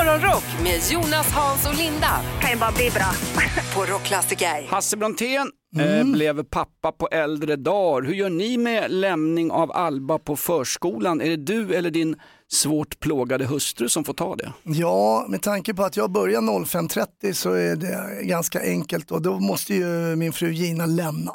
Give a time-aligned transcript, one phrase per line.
[0.00, 3.12] Morgonrock med Jonas, Hans och Linda kan ju bara bli bra.
[3.74, 4.66] på Rockklassiker.
[4.68, 8.06] Hasse Brontén eh, blev pappa på äldre dagar.
[8.06, 11.20] Hur gör ni med lämning av Alba på förskolan?
[11.20, 12.16] Är det du eller din
[12.52, 14.52] svårt plågade hustru som får ta det?
[14.62, 19.40] Ja, med tanke på att jag börjar 05.30 så är det ganska enkelt och då
[19.40, 21.32] måste ju min fru Gina lämna.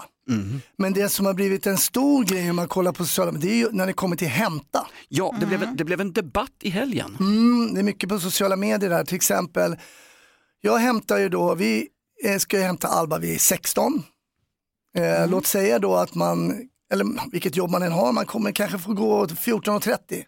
[0.77, 3.55] Men det som har blivit en stor grej om man kollar på sociala medier, det
[3.55, 4.87] är ju när det kommer till hämta.
[5.09, 7.17] Ja, det, blev, det blev en debatt i helgen.
[7.19, 9.75] Mm, det är mycket på sociala medier där, till exempel,
[10.61, 11.87] jag hämtar ju då, vi
[12.23, 14.03] eh, ska ju hämta Alba vid 16.
[14.97, 18.79] Eh, Låt säga då att man, eller vilket jobb man än har, man kommer kanske
[18.79, 20.23] få gå 14.30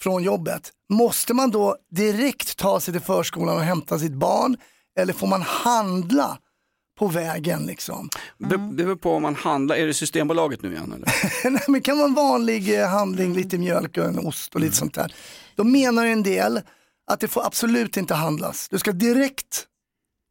[0.00, 0.70] från jobbet.
[0.88, 4.56] Måste man då direkt ta sig till förskolan och hämta sitt barn
[4.98, 6.38] eller får man handla
[7.02, 8.08] på vägen liksom?
[8.38, 11.08] Det det beror på om man handlar, är det Systembolaget nu igen eller?
[11.50, 14.76] Nej, men kan vara en vanlig eh, handling, lite mjölk och en ost och lite
[14.76, 15.14] sånt där.
[15.56, 16.60] Då menar en del
[17.10, 18.68] att det får absolut inte handlas.
[18.68, 19.66] Du ska direkt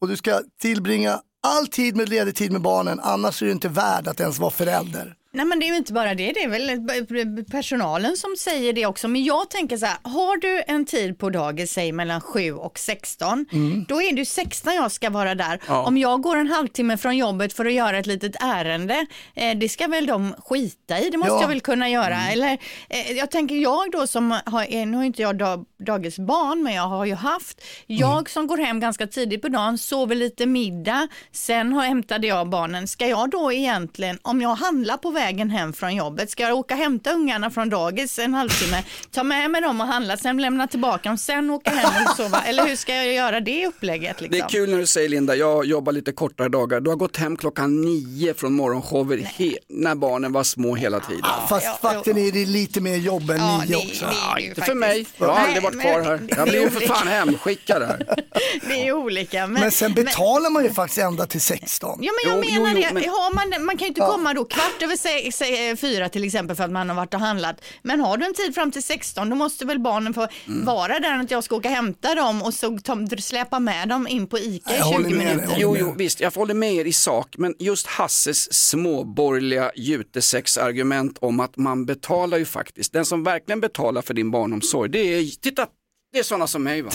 [0.01, 3.69] och du ska tillbringa all tid med ledig tid med barnen, annars är du inte
[3.69, 5.15] värd att ens vara förälder.
[5.33, 8.85] Nej men det är ju inte bara det, det är väl personalen som säger det
[8.85, 9.07] också.
[9.07, 12.79] Men jag tänker så här, har du en tid på dagis, säg mellan 7 och
[12.79, 13.45] 16,
[13.87, 15.59] då är det ju 16 jag ska vara där.
[15.67, 15.83] Ja.
[15.85, 19.69] Om jag går en halvtimme från jobbet för att göra ett litet ärende, eh, det
[19.69, 21.41] ska väl de skita i, det måste Ja.
[21.41, 22.17] jag väl kunna göra.
[22.31, 22.57] Eller,
[22.89, 26.73] eh, jag tänker jag då som har, eh, nu har inte jag dag, dagisbarn, men
[26.73, 31.07] jag har ju haft, jag som går hem ganska tidigt på dagen, sover lite middag,
[31.31, 32.87] sen har, hämtade jag barnen.
[32.87, 36.73] Ska jag då egentligen, om jag handlar på vägen hem från jobbet, ska jag åka
[36.73, 40.67] och hämta ungarna från dagis en halvtimme, ta med mig dem och handla, sen lämna
[40.67, 42.41] tillbaka dem, sen åka hem och sova?
[42.41, 44.21] Eller hur ska jag göra det upplägget?
[44.21, 44.37] Liksom?
[44.39, 46.79] Det är kul när du säger Linda, jag jobbar lite kortare dagar.
[46.81, 51.25] Du har gått hem klockan nio från morgonshower he- när barnen var små hela tiden.
[51.49, 54.05] Fast ja, faktum är det lite mer jobb än Ja, nio det- också.
[54.05, 56.17] det- Ja, är ju inte för mig, faktiskt- jag har aldrig varit men kvar här.
[56.17, 58.05] det Jag blir ju för fan hemskickad här.
[58.67, 59.47] Det är olika.
[59.47, 61.99] Men, Men sen betalar man ju faktiskt ända till 16.
[62.01, 64.01] Ja men jag Jo, jo, menar jo, det, men- har man, man kan ju inte
[64.01, 67.19] komma då kvart över se, se, fyra till exempel för att man har varit och
[67.19, 67.61] handlat.
[67.81, 70.65] Men har du en tid fram till 16 då måste väl barnen få Mm.
[70.65, 72.79] vara där att jag ska åka och hämta dem och så
[73.19, 75.35] släpa med dem in på ICA i Jag håller 20 med dig.
[75.35, 75.55] minuter.
[75.59, 81.39] Jo, jo, visst, jag håller med er i sak, men just Hasses småborgerliga jutesexargument om
[81.39, 85.67] att man betalar ju faktiskt, den som verkligen betalar för din barnomsorg, det är, titta,
[86.13, 86.91] det är sådana som mig va.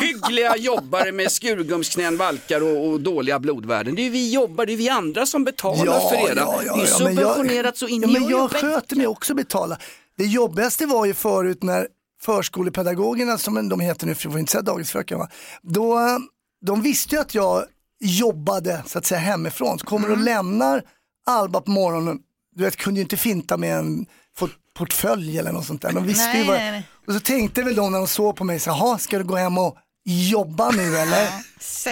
[0.00, 3.94] Hyggliga jobbare med skurgumsknän, valkar och, och dåliga blodvärden.
[3.94, 6.34] Det är vi jobbare, det är vi andra som betalar för era.
[6.34, 9.78] det är men jag- subventionerat så in ja, i men jag sköter mig också betala.
[10.16, 11.88] Det jobbigaste var ju förut när
[12.22, 15.28] förskolepedagogerna, som de heter nu, för jag får inte säga dagisfröken, va?
[15.62, 15.98] Då,
[16.66, 17.64] de visste ju att jag
[18.00, 19.78] jobbade så att säga hemifrån.
[19.78, 20.82] Så kommer och lämnar
[21.26, 22.18] Alba på morgonen,
[22.56, 24.06] du vet, kunde ju inte finta med en
[24.76, 25.92] portfölj eller något sånt där.
[25.92, 26.82] De visste Nej, ju vad, nej, nej.
[27.06, 29.36] Och så tänkte väl de när de såg på mig, så, "Jaha, ska du gå
[29.36, 31.28] hem och jobba nu eller?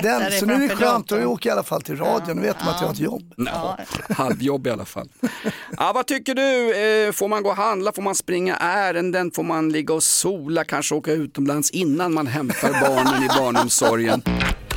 [0.02, 2.42] dig så nu är det skönt, då åker jag i alla fall till radion, nu
[2.42, 3.34] vet de att jag har ett jobb.
[3.36, 3.78] Ja,
[4.16, 5.08] halvjobb i alla fall.
[5.78, 6.74] Ja, vad tycker du?
[7.06, 7.92] Eh, Får man gå och handla?
[7.92, 9.30] Får man springa ärenden?
[9.30, 10.64] Får man ligga och sola?
[10.64, 14.22] Kanske åka utomlands innan man hämtar barnen i barnomsorgen?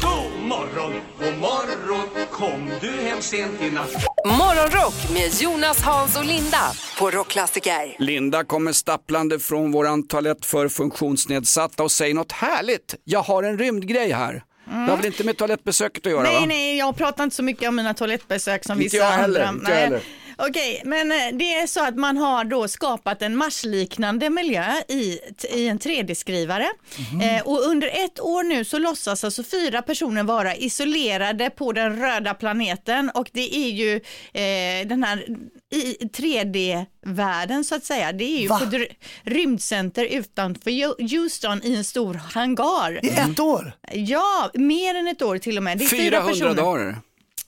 [0.01, 4.06] God morgon, god morgon, kom du hem sent i natt?
[4.25, 7.95] Morgonrock med Jonas, Hans och Linda på Rockklassiker.
[8.00, 12.95] Linda kommer stapplande från våran toalett för funktionsnedsatta och säger något härligt.
[13.03, 14.44] Jag har en rymdgrej här.
[14.66, 16.29] Det har väl inte med toalettbesöket att göra va?
[16.31, 19.41] Nej, nej, jag pratar inte så mycket om mina toalettbesök som Inte vissa jag heller,
[19.45, 19.59] andra.
[19.59, 19.83] inte jag Nej.
[19.83, 20.01] heller.
[20.39, 25.19] Okej, men eh, det är så att man har då skapat en marsliknande miljö i,
[25.53, 26.67] i en 3D-skrivare.
[27.11, 27.21] Mhm.
[27.21, 31.99] Eh, och under ett år nu så låtsas alltså fyra personer vara isolerade på den
[31.99, 33.95] röda planeten och det är ju
[34.33, 35.25] eh, den här
[35.75, 38.11] i 3D-världen så att säga.
[38.11, 38.59] Det är ju Va?
[38.59, 38.91] på ett
[39.23, 40.71] rymdcenter utanför
[41.09, 43.05] Houston i en stor hangar.
[43.05, 43.71] I ett år?
[43.91, 45.77] Ja, mer än ett år till och med.
[45.77, 46.53] Det är fyra 400 personer.
[46.55, 46.95] dagar.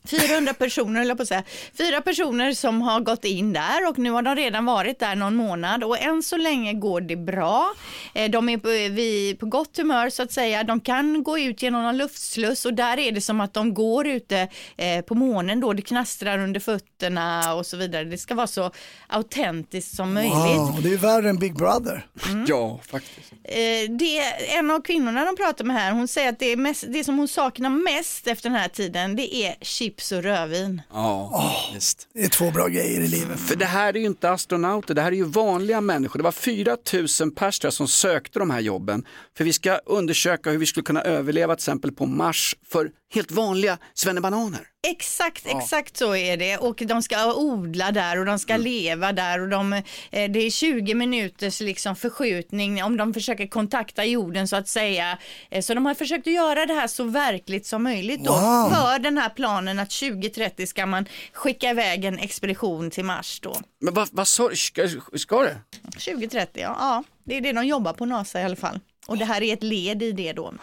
[0.07, 1.43] 400 personer, jag på att säga.
[1.77, 5.35] Fyra personer som har gått in där och nu har de redan varit där någon
[5.35, 7.73] månad och än så länge går det bra.
[8.13, 10.63] Eh, De är på, vi, på gott humör så att säga.
[10.63, 14.07] De kan gå ut genom någon luftsluss och där är det som att de går
[14.07, 14.47] ute
[14.77, 15.73] eh, på månen då.
[15.73, 18.03] Det knastrar under fötterna och så vidare.
[18.03, 18.71] Det ska vara så
[19.07, 20.33] autentiskt som möjligt.
[20.33, 22.05] Wow, det är värre än Big Brother.
[22.47, 23.31] Ja, faktiskt.
[23.43, 24.19] Eh, det,
[24.57, 27.17] en av kvinnorna de pratar med här, hon säger att det, är mest, det som
[27.17, 29.55] hon saknar mest efter den här tiden, det är
[29.89, 30.81] chips och rödvin.
[30.93, 32.07] Ja, visst.
[32.13, 33.39] Det är två bra grejer i livet.
[33.39, 36.17] För det här är ju inte astronauter, det här är ju vanliga människor.
[36.19, 36.77] Det var 4
[37.21, 39.05] 000 pers där som sökte de här jobben.
[39.37, 43.31] För vi ska undersöka hur vi skulle kunna överleva till exempel på Mars för helt
[43.31, 44.61] vanliga svennebananer.
[44.87, 49.41] Exakt, exakt så är det och de ska odla där och de ska leva där
[49.41, 54.55] och de, eh, det är 20 minuters liksom förskjutning om de försöker kontakta jorden så
[54.55, 55.17] att säga.
[55.51, 58.69] Eh, Så de har försökt att göra det här så verkligt som möjligt då Wow.
[58.69, 63.55] för den här planen att 2030 ska man skicka iväg en expedition till Mars då.
[63.81, 65.57] Men vad, vad sa du, ska, ska det?
[66.05, 66.75] 2030, ja.
[66.79, 67.03] ja.
[67.23, 68.79] Det är det de jobbar på NASA i alla fall.
[69.09, 70.53] Och det här är ett led i det då.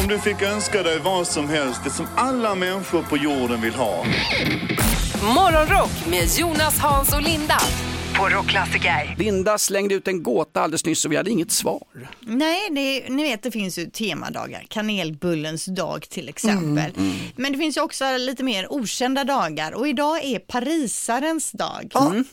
[0.00, 3.74] Om du fick önska dig vad som helst, det som alla människor på jorden vill
[3.74, 4.04] ha.
[5.34, 7.58] Morgonrock med Jonas, Hans och Linda
[8.18, 9.16] på Rockklassiker.
[9.18, 11.82] Linda slängde ut en gåta alldeles nyss och vi hade inget svar.
[12.20, 16.92] Nej, det, ni vet det finns ju temadagar, kanelbullens dag till exempel.
[17.36, 21.90] Men det finns ju också lite mer okända dagar och idag är parisarens dag.
[21.94, 22.24] Ja, Mm,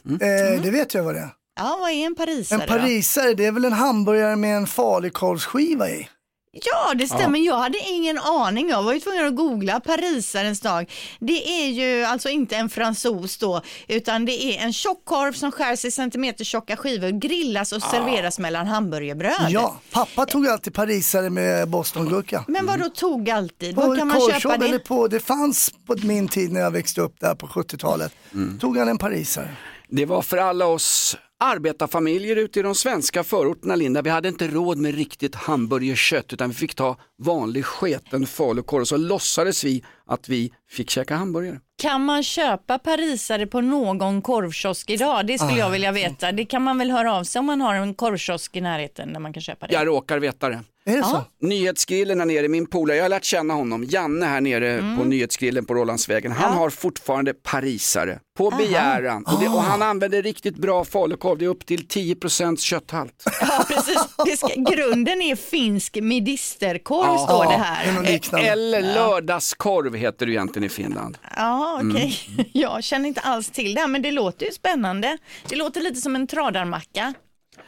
[0.56, 1.30] eh, det vet jag vad det är.
[1.58, 5.90] Ja, vad är en parisare En parisare, det är väl en hamburgare med en falukorvsskiva
[5.90, 5.98] i?
[6.02, 6.60] då?
[6.66, 7.40] Ja, det stämmer.
[7.40, 8.70] Jag hade ingen aning.
[8.70, 10.92] Jag var ju tvungen att googla parisarens dag.
[11.20, 15.86] Det är ju alltså inte en fransos då, utan det är en tjockkorv som skärs
[15.86, 19.48] i centimeter tjocka skivor, grillas och serveras mellan hamburgerbröd.
[19.50, 22.46] Ja, pappa tog alltid parisare med bostongurka.
[22.48, 23.76] Men vad då tog alltid?
[23.76, 24.80] På Var kan man köpa det?
[24.80, 28.14] på, det fanns på min tid när jag växte upp där på 70-talet.
[28.60, 29.56] Tog han en parisare.
[29.90, 34.02] Det var för alla oss arbetarfamiljer ute i de svenska förorterna Linda.
[34.02, 38.88] Vi hade inte råd med riktigt hamburgerkött utan vi fick ta vanlig sketen falukorv och
[38.88, 41.60] så låtsades vi att vi fick käka hamburgare.
[41.82, 45.28] Kan man köpa parisare på någon korvkiosk idag?
[45.28, 46.32] Det skulle Ah, jag vilja veta.
[46.32, 49.20] Det kan man väl höra av sig om man har en korvkiosk i närheten där
[49.20, 49.74] man kan köpa det.
[49.74, 50.60] Jag råkar veta det.
[50.86, 51.24] Är det så?
[51.42, 55.66] Nyhetsgrillen här nere, min polare, jag har lärt känna honom, Janne här nere på Nyhetsgrillen
[55.66, 56.32] på Rålandsvägen.
[56.32, 61.46] Han har fortfarande parisare på begäran och, det, och han använder riktigt bra falukorv, det
[61.46, 63.24] är upp till 10% kötthalt.
[63.42, 64.38] Ja, precis.
[64.38, 68.52] Ska, grunden är finsk medisterkorv står det Det är här.
[68.52, 71.18] Eller lördagskorv heter det egentligen i Finland.
[71.36, 72.20] Ja, okej.
[72.28, 72.46] Mm.
[72.54, 75.18] Jag känner inte alls till det, här, men det låter ju spännande.
[75.50, 77.14] Det låter lite som en tradarmacka.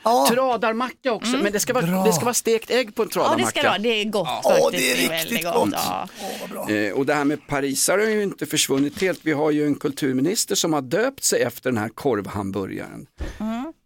[0.04, 2.04] Ja, Tradarmacka också, men det ska, vara, Bra.
[2.04, 3.70] det ska vara stekt ägg på en Ja, det ska det tradarmacka.
[3.70, 3.78] vara.
[3.78, 4.72] Det är gott Åh, faktiskt.
[4.72, 5.70] det är väldigt riktigt gott.
[5.74, 6.74] Ja.
[6.74, 9.20] Eh, och det här med parisare har ju inte försvunnit helt.
[9.24, 13.06] Vi har ju en kulturminister som har döpt sig efter den här korvhamburgaren.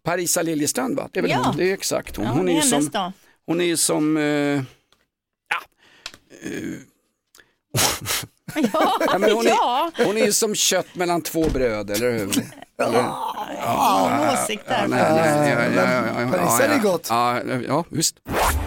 [0.04, 1.08] Parisa Liljestrand va?
[1.12, 1.42] Det är väl Mm.
[1.42, 1.48] Ja.
[1.48, 1.56] hon?
[1.56, 2.24] Det är exakt hon.
[2.26, 3.12] Ja, hon, det är är ju hennes som, dag.
[3.46, 4.62] hon är ju som, eh, ja.
[8.54, 9.90] Ja, Ja, men hon, ja.
[9.96, 12.30] är, hon är ju som kött mellan två bröd, eller hur?
[12.82, 13.04] Eller?
[14.06, 14.86] ingen åsikt där.
[14.88, 17.06] Nej, nej, ja, ja, ja, ja, Parisare är ja, gott.
[17.10, 18.16] Ja, ja, visst.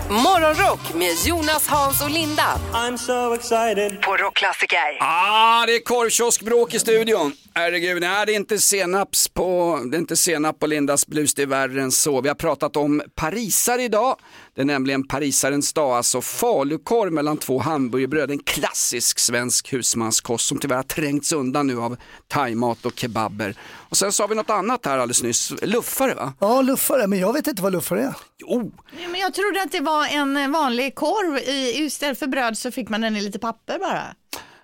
[0.10, 4.98] Morgonrock med Jonas, Hans och Linda I'm so excited på Rockklassiker.
[5.00, 7.34] Ah, det är korvkioskbråk i studion.
[7.54, 11.42] Herregud, nej, det är inte senaps på, det är inte senap på Lindas blus, det
[11.42, 12.22] är värre än så.
[12.22, 14.16] Vi har pratat om parisare idag.
[14.58, 18.32] Det är nämligen parisarens dag, alltså falukorv mellan två hamburgerbröd.
[18.32, 23.56] En klassisk svensk husmanskost som tyvärr har trängts undan nu av thaimat och kebaber.
[23.90, 26.34] Och sen sa vi något annat här alldeles nyss, luffare va?
[26.40, 28.14] ja, luffare, men jag vet inte vad luffare är.
[28.38, 28.72] Jo,
[29.02, 31.38] Ja, Men jag trodde att det var en vanlig korv.
[31.38, 34.04] I, istället för bröd så fick man den i lite papper bara.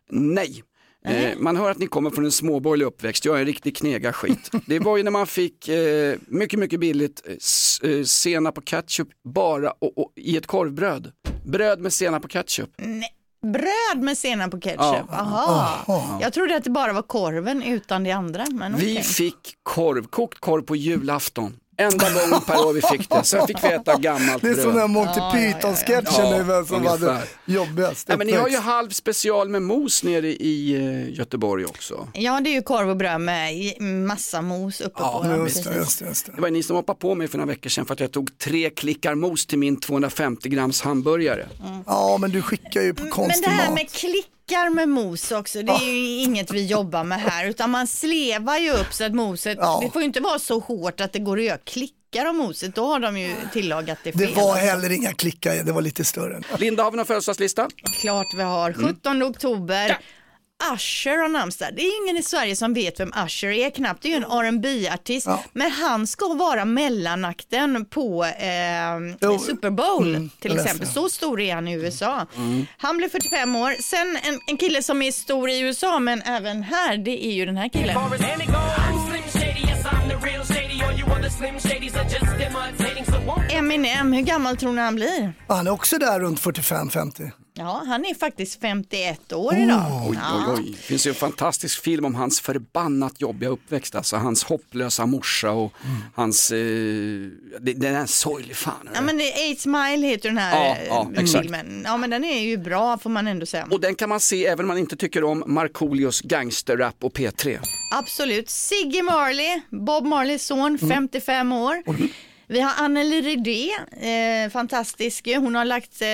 [0.09, 0.63] Nej.
[1.05, 4.13] Eh, man hör att ni kommer från en småborgerlig uppväxt, jag är en riktig knega
[4.13, 4.51] skit.
[4.65, 9.07] Det var ju när man fick eh, mycket, mycket billigt eh, eh, senap och ketchup
[9.23, 11.11] bara och, och, i ett korvbröd.
[11.45, 12.69] Bröd med senap och ketchup.
[13.41, 15.09] Bröd med senap på ketchup.
[15.09, 16.19] Aha.
[16.21, 18.45] Jag trodde att det bara var korven utan det andra.
[18.51, 19.03] Men Vi okej.
[19.03, 21.57] fick korv, kokt korv på julafton.
[21.77, 23.23] Enda gången per år vi fick det.
[23.23, 24.89] Sen fick vi äta gammalt Det är sån där bröd.
[24.89, 26.37] Monty Python-sketchen ja.
[26.37, 27.07] nu, vem som ungefär.
[27.07, 31.65] hade jobbigast Nej, men ni har ju halv special med mos nere i eh, Göteborg
[31.65, 32.07] också.
[32.13, 35.21] Ja, det är ju korv och bröd med massa mos uppe på.
[35.23, 36.31] Ja, Just just det, just det.
[36.35, 38.37] Det var ni som hoppade på mig för några veckor sedan för att jag tog
[38.37, 41.47] tre klickar mos till min 250 grams hamburgare.
[41.85, 43.73] Ja, men du skickar ju på Men konstig det här mat.
[43.75, 43.91] med
[44.53, 48.57] klickar med mos också, det är ju inget vi jobbar med här, utan man slevar
[48.57, 49.79] ju upp så att moset, Ja.
[49.83, 52.75] det får ju inte vara så hårt att det går att göra klickar av moset,
[52.75, 54.21] då har de ju tillagat det fel.
[54.27, 56.41] Det var heller inga klickar, det var lite större.
[56.57, 57.67] Linda, har vi någon födelsedagslista?
[58.01, 58.73] Klart vi har.
[58.73, 59.97] 17 oktober.
[60.73, 61.69] Usher har namnsdag.
[61.75, 64.03] Det är ingen i Sverige som vet vem Usher är knappt.
[64.03, 65.43] Det är ju en rb artist Ja.
[65.53, 70.87] Men han ska vara mellanakten på eh, Jo, Super Bowl mm, till exempel.
[70.87, 72.25] Så stor är han i USA.
[72.77, 73.75] Han blev 45 år.
[73.81, 77.45] Sen en, en kille som är stor i USA men även här, det är ju
[77.45, 77.97] den här killen.
[83.51, 85.33] Eminem, hur gammal tror ni han blir?
[85.47, 87.31] Han är också där runt 45-50.
[87.55, 90.03] Ja, han är faktiskt 51 år idag.
[90.09, 90.45] Oj, ja.
[90.47, 90.71] oj, oj.
[90.71, 95.51] Det finns ju en fantastisk film om hans förbannat jobbiga uppväxt, alltså hans hopplösa morsa
[95.51, 95.73] och
[96.15, 96.57] hans, eh,
[97.59, 98.89] den är sorglig fan.
[98.93, 101.41] Ja men det är Eight Mile heter den här Ja, ja, eh, exakt.
[101.43, 101.81] filmen.
[101.85, 103.67] Ja men den är ju bra får man ändå säga.
[103.71, 107.59] Och den kan man se även om man inte tycker om Markoolios gangsterrap och P3.
[107.91, 108.49] Absolut.
[108.49, 111.83] Siggy Marley, Bob Marleys son, 55 år.
[112.53, 115.27] Vi har Anneli Rydé, eh, fantastisk.
[115.35, 116.07] Hon har lagt eh,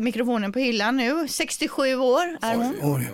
[0.00, 1.28] mikrofonen på hyllan nu.
[1.28, 2.74] 67 år är hon.
[2.82, 3.08] Oj.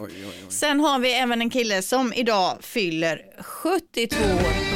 [0.49, 4.74] Sen har vi även en kille som idag fyller 72 år.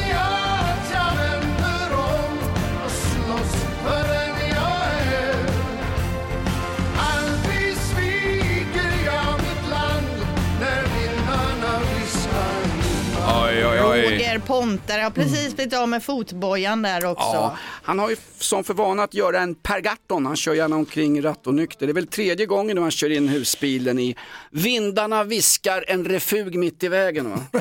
[14.39, 17.23] Roger Pontare har precis blivit av med fotbojan där också.
[17.35, 20.77] Ja, han har ju som för vana att göra en Per Gahrton, han kör gärna
[20.77, 21.87] omkring rattonykter.
[21.87, 24.17] Det är väl tredje gången nu han kör in husbilen i
[24.51, 27.31] Vindarna viskar en refug mitt i vägen.
[27.31, 27.39] Va?
[27.53, 27.61] Ja,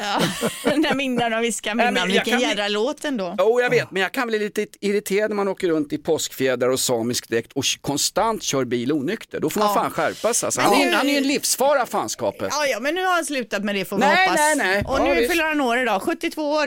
[0.78, 1.96] när vindarna viskar minnan.
[1.96, 3.36] jag Vilken kan jädra låt ändå.
[3.40, 6.70] Jo, jag vet, men jag kan bli lite irriterad när man åker runt i påskfjädrar
[6.70, 9.40] och samisk dräkt och konstant kör bil onykter.
[9.40, 9.74] Då får man Ja.
[9.82, 10.48] fan skärpa sig.
[10.48, 10.62] Alltså.
[10.62, 12.48] Han, är, nu- han är ju en livsfara fanskapet.
[12.52, 14.40] Ja, ja, men nu har han slutat med det får vi Nej, hoppas.
[14.40, 14.84] nej, nej.
[14.88, 15.32] Och Ja, nu visst.
[15.32, 16.67] fyller han år idag, 72 år.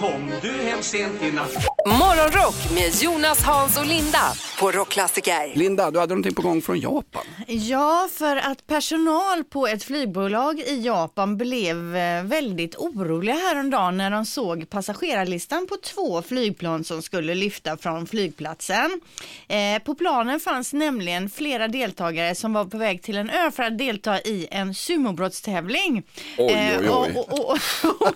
[0.00, 1.52] Kom du hem sent i natt
[1.86, 5.52] Morgonrock med Jonas, Hans och Linda på Rockklassiker.
[5.54, 7.22] Linda, du hade någonting på gång från Japan.
[7.46, 14.10] Ja, för att personal på ett flygbolag i Japan blev eh, väldigt oroliga häromdagen när
[14.10, 19.00] de såg passagerarlistan på två flygplan som skulle lyfta från flygplatsen.
[19.48, 23.62] Eh, på planen fanns nämligen flera deltagare som var på väg till en ö för
[23.62, 26.02] att delta i en sumobrottstävling.
[26.38, 26.88] Oj, oj, oj.
[27.16, 27.58] och- och- och-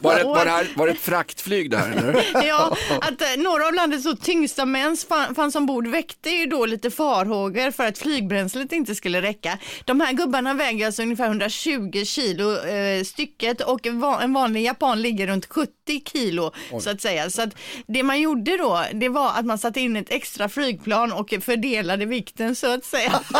[0.00, 2.44] Var det, var det, här, var det ett fraktflyg det här eller?
[2.46, 6.66] Ja, att eh, några av landets så tyngsta män fan- fanns ombord väckte ju då
[6.66, 9.58] lite farhågor för att flygbränslet inte skulle räcka.
[9.84, 14.64] De här gubbarna väger alltså ungefär 120 kilo eh, stycket och en, va- en vanlig
[14.64, 15.70] japan ligger runt 70
[16.12, 17.30] kilo så att säga.
[17.30, 17.50] Så att
[17.86, 22.04] det man gjorde då, det var att man satte in ett extra flygplan och fördelade
[22.06, 23.20] vikten så att säga.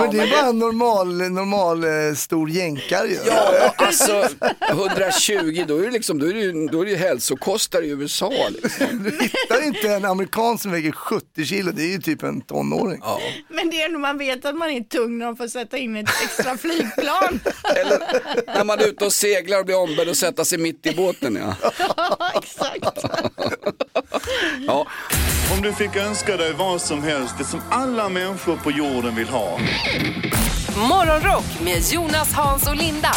[0.00, 3.18] Men det är bara en normal, normal eh, stor jänkare ju.
[3.26, 4.24] Ja, alltså
[4.70, 7.88] 120, då är det, liksom, då är det, ju- då är det ju hälsokostare i
[7.88, 8.32] USA.
[8.62, 8.86] Liksom.
[9.04, 13.02] Du hittar inte en amerikan som väger 70 kilo, det är ju typ en tonåring.
[13.48, 15.96] Men det är när man vet att man är tung när man får sätta in
[15.96, 17.40] ett extra flygplan.
[17.76, 17.98] Eller
[18.56, 21.36] när man är ute och seglar och blir ombedd att sätta sig mitt i båten.
[21.36, 21.72] Ja.
[22.42, 23.04] Exakt.
[24.66, 24.86] Ja.
[25.56, 29.28] Om du fick önska dig vad som helst, det som alla människor på jorden vill
[29.28, 29.58] ha.
[30.88, 33.12] Morgonrock med Jonas, Hans och Linda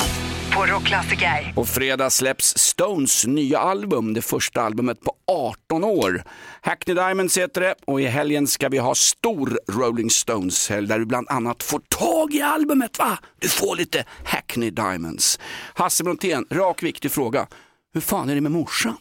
[0.56, 1.54] på Rockklassiker.
[1.56, 6.24] På fredag släpps Stones nya album, det första albumet på 18 år.
[6.62, 11.06] Hackney Diamonds heter det och i helgen ska vi ha stor Rolling Stones-helg där du
[11.06, 13.00] bland annat får tag i albumet.
[13.00, 13.18] va?
[13.40, 15.40] Du får lite Hackney Diamonds.
[15.74, 17.48] Hasse Brontén, rak viktig fråga.
[17.94, 18.98] Hur fan är det med morsan?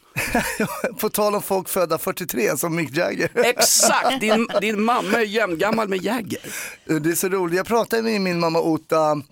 [1.01, 3.31] På tal om folk födda 43 som Mick Jagger.
[3.35, 6.41] Exakt, din, din mamma är jämngammal med Jagger.
[6.85, 9.23] Det är så roligt, jag pratar med min mamma Ota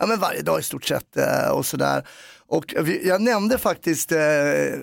[0.00, 2.06] ja, men varje dag i stort sett eh, och sådär.
[2.46, 4.18] Och vi- jag nämnde faktiskt eh,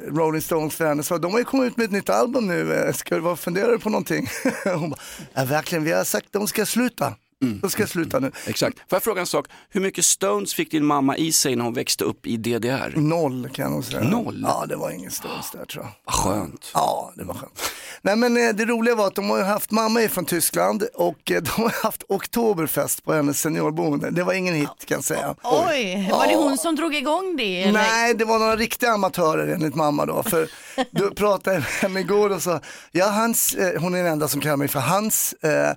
[0.07, 2.74] Rolling Stones för henne, så de har ju kommit ut med ett nytt album nu,
[2.74, 4.27] eh, ska du vara funderar du på någonting?
[4.63, 5.00] Hon bara,
[5.33, 7.15] ja verkligen, vi har sagt att de ska sluta.
[7.39, 8.32] De ska sluta nu.
[8.48, 8.77] Exakt.
[8.77, 9.48] Får jag fråga en sak?
[9.70, 12.94] Hur mycket Stones fick din mamma i sig när hon växte upp i DDR?
[12.96, 14.03] Noll kan jag nog säga.
[14.03, 14.46] Noll?
[14.48, 15.94] Ja, det var ingen Stones där tror jag.
[16.06, 16.72] Vad skönt.
[16.74, 17.62] Ja, det var skönt.
[18.01, 20.84] Nej men eh, det roliga var att de har ju haft, mamma är från Tyskland
[20.94, 24.12] och eh, de har haft Oktoberfest på hennes seniorboende.
[24.12, 25.36] Det var ingen hit kan jag säga.
[25.44, 27.63] Oj, var det hon som drog igång det?
[27.63, 27.74] Eller?
[27.74, 30.24] Nej, det var några riktiga amatörer enligt mamma då.
[30.24, 30.50] För
[30.91, 34.27] då pratade jag med henne igår och sa, ja Hans, eh, hon är den enda
[34.27, 35.34] som kallar mig för Hans.
[35.34, 35.72] Eh,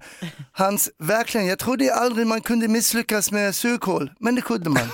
[0.52, 4.82] Hans, verkligen, jag trodde aldrig man kunde misslyckas med surkål, men det kunde man.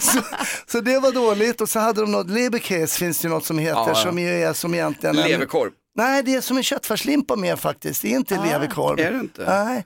[0.00, 0.20] så,
[0.66, 3.74] så det var dåligt och så hade de något, leberkäs finns det något som heter,
[3.80, 3.94] Ja, ja.
[3.94, 5.70] som ju är som egentligen en- Leverkorv.
[5.96, 8.02] Nej, det är som en köttfärslimpa mer faktiskt.
[8.02, 9.00] Det är inte leverkorv.
[9.00, 9.44] Är det inte?
[9.64, 9.84] Nej.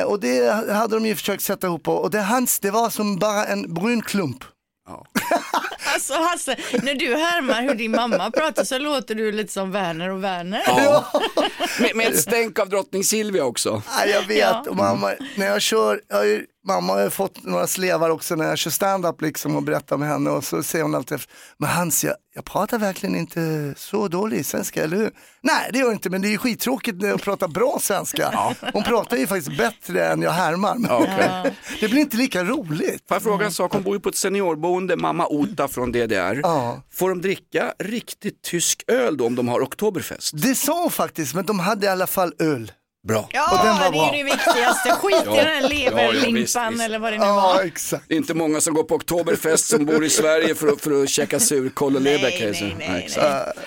[0.00, 1.92] Eh, och det hade de ju försökt sätta ihop på.
[1.94, 4.44] Och det, hans, det var som bara en brun klump.
[5.94, 10.10] Alltså Hasse, när du härmar hur din mamma pratar så låter du lite som Werner
[10.10, 10.62] och Werner.
[10.66, 11.04] Ja.
[11.80, 13.82] med, med ett stänk av drottning Silvia också.
[13.98, 14.64] Ja, jag vet, Ja.
[14.68, 18.34] och mamma, när jag kör, jag har ju, mamma har ju fått några slevar också
[18.34, 21.18] när jag kör stand-up liksom och berättar med henne och så säger hon alltid
[21.58, 25.10] men Hans jag, jag pratar verkligen inte så dålig svenska, eller hur?
[25.40, 28.54] Nej det gör jag inte, men det är ju skittråkigt när jag pratar bra svenska.
[28.72, 30.74] Hon pratar ju faktiskt bättre än jag härmar.
[30.74, 31.54] Men okej.
[31.80, 33.08] Det blir inte lika roligt.
[33.08, 33.72] Får jag fråga en sak?
[33.72, 36.40] Hon bor ju på ett seniorboende, mamma Ota från DDR.
[36.42, 36.82] Ja.
[36.92, 40.42] Får de dricka riktigt tysk öl då om de har Oktoberfest?
[40.42, 42.72] Det sa hon faktiskt, men de hade i alla fall öl.
[43.08, 43.28] Bra.
[43.32, 44.16] Ja, Och den var det är bra.
[44.16, 44.90] ju det viktigaste.
[44.90, 46.84] Skit i den här Ja, ja, leverlimpan visst.
[46.84, 47.62] eller vad det nu Ja, var.
[47.62, 48.04] exakt.
[48.08, 51.02] Det är inte många som går på Oktoberfest som bor i Sverige för att, för
[51.02, 53.58] att käka surkål och lever Nej, nej, nej, exakt.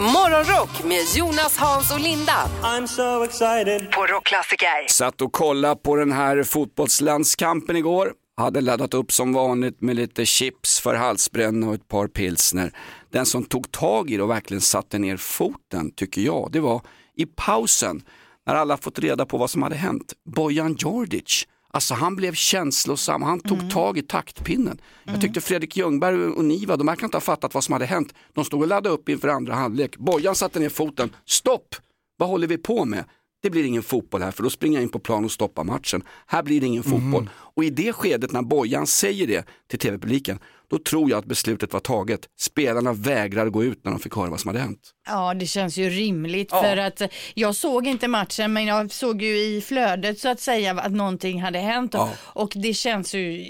[0.00, 2.48] Morgonrock med Jonas, Hans och Linda.
[2.62, 3.90] I'm so excited.
[3.92, 4.88] På Rockklassiker.
[4.90, 8.12] Satt och kollade på den här fotbollslandskampen igår.
[8.36, 12.72] Hade laddat upp som vanligt med lite chips för halsbränna och ett par pilsner.
[13.12, 16.80] Den som tog tag i det och verkligen satte ner foten, tycker jag, det var
[17.16, 18.02] i pausen
[18.46, 20.12] när alla fått reda på vad som hade hänt.
[20.36, 24.78] Bojan Djordjic, alltså han blev känslosam, han tog tag i taktpinnen.
[25.04, 28.14] Jag tyckte Fredrik Ljungberg och Niva, de verkar inte ha fattat vad som hade hänt.
[28.32, 29.96] De stod och laddade upp inför andra halvlek.
[29.96, 31.74] Bojan satte ner foten, stopp!
[32.16, 33.04] Vad håller vi på med?
[33.42, 36.02] Det blir ingen fotboll här för då springer jag in på plan och stoppar matchen.
[36.26, 37.30] Här blir det ingen fotboll.
[37.34, 40.38] Och i det skedet när Bojan säger det till tv-publiken,
[40.70, 42.20] då tror jag att beslutet var taget.
[42.40, 44.90] Spelarna vägrar gå ut när de fick höra vad som hade hänt.
[45.06, 46.62] Ja, det känns ju rimligt Ja.
[46.62, 50.40] för att eh, jag såg inte matchen men jag såg ju i flödet så att
[50.40, 52.10] säga att någonting hade hänt och, Ja.
[52.22, 53.44] och det känns ju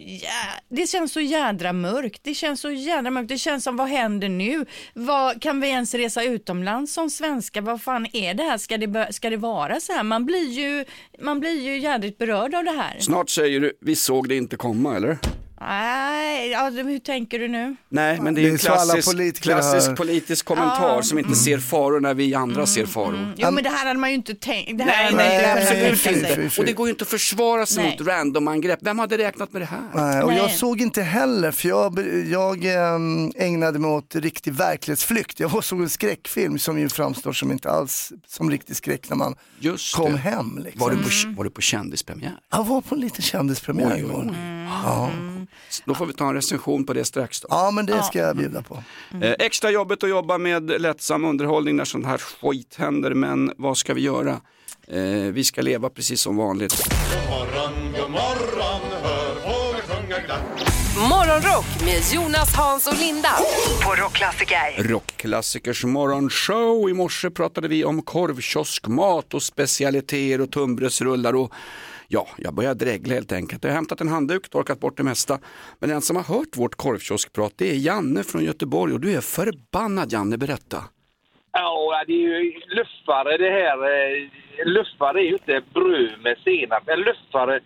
[0.68, 2.20] det känns så jädra mörkt.
[2.24, 3.28] Det känns så jädra mörkt.
[3.28, 4.66] Det känns som vad händer nu?
[4.94, 7.60] Vad, kan vi ens resa utomlands som svenskar?
[7.60, 8.58] Vad fan är det här?
[8.58, 10.02] Ska det, ska det vara så här?
[10.02, 10.84] Man blir ju,
[11.22, 12.96] man blir ju jädrigt berörd av det här.
[13.00, 15.18] Snart säger du, vi såg det inte komma eller?
[15.68, 17.76] Nej, ja, hur tänker du nu?
[17.88, 19.96] Nej, men det är ju alla klassisk, klassisk hör.
[19.96, 21.02] politisk kommentar Ja.
[21.02, 23.34] som inte ser faror när vi andra ser faror.
[23.36, 24.78] Jo, men det här hade man ju inte tänkt.
[24.78, 26.60] Det här Nej, nej, inte nej, absolut fy, tänka fy, inte.
[26.60, 27.96] Och det går ju inte att försvara sig Nej.
[27.98, 28.78] mot random-angrepp.
[28.82, 29.82] Vem hade räknat med det här?
[29.94, 30.38] Nej, och Nej.
[30.38, 31.98] jag såg inte heller, för jag,
[32.30, 35.40] jag ehm, ägnade mig åt riktig verklighetsflykt.
[35.40, 39.34] Jag såg en skräckfilm som ju framstår som inte alls som riktig skräck när man
[39.58, 40.18] Just kom det.
[40.18, 40.58] hem.
[40.64, 40.80] Liksom.
[40.80, 42.32] Var du på, var du på kändispremiär?
[42.50, 44.24] Jag var på en liten kändispremiär igår.
[44.30, 44.36] oj.
[44.84, 45.10] Ja.
[45.84, 47.48] Då får vi ta en recension på det strax då.
[47.50, 48.82] ja, men det ska jag bjuda på.
[49.22, 53.76] Eh, extra jobbigt att jobba med lättsam underhållning när sånt här skit händer, men vad
[53.76, 54.40] ska vi göra?
[54.88, 55.00] Eh,
[55.32, 56.88] vi ska leva precis som vanligt.
[61.08, 63.28] Morgonrock med Jonas, Hans och Linda.
[63.84, 64.82] På Rockklassiker.
[64.88, 66.90] Rockklassikers morgonshow.
[66.90, 71.52] I morse pratade vi om korvkioskmat och specialiteter och tunnbrödsrullar och
[72.08, 73.64] ja, jag börjar dregla helt enkelt.
[73.64, 75.38] Jag har hämtat en handduk, torkat bort det mesta.
[75.78, 79.20] Men den som har hört vårt korvkioskprat det är Janne från Göteborg och du är
[79.20, 80.78] förbannad Janne, berätta.
[81.52, 83.78] Ja, det är ju luffare det här.
[83.78, 84.28] Eh,
[84.66, 86.88] luffare är ju inte bröd med senap.
[86.88, 87.60] En luffare,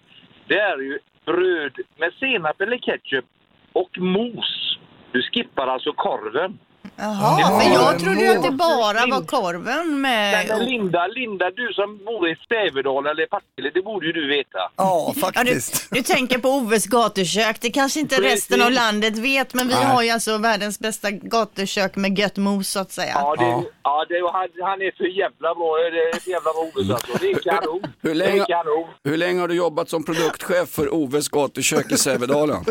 [0.48, 3.24] det är ju bröd med senap eller ketchup
[3.72, 4.78] och mos.
[5.12, 6.58] Du skippar alltså korven.
[7.00, 10.46] Jaha, Ja, för jag trodde ju att det bara var korven med...
[10.48, 14.58] Men Linda, Linda, du som bor i Sävedal eller Partille, det borde ju du veta.
[14.58, 15.88] Ja, Ja, du, faktiskt.
[15.90, 17.56] du tänker på Oves gatukök.
[17.60, 18.32] Det kanske inte Precis.
[18.32, 19.84] resten av landet vet, men vi Nej.
[19.84, 23.12] har ju alltså världens bästa gatukök med gött mos så att säga.
[23.14, 23.64] Ja, det, Ja.
[23.82, 24.04] ja.
[24.08, 25.76] det, han, han är för jävla bra.
[25.92, 27.18] Det är för jävla bra Oves alltså.
[27.20, 27.82] Det är kanon.
[28.02, 28.86] Hur Det länge, är kanon.
[29.04, 32.64] hur länge har du jobbat som produktchef för Oves gatukök i Sävedalen?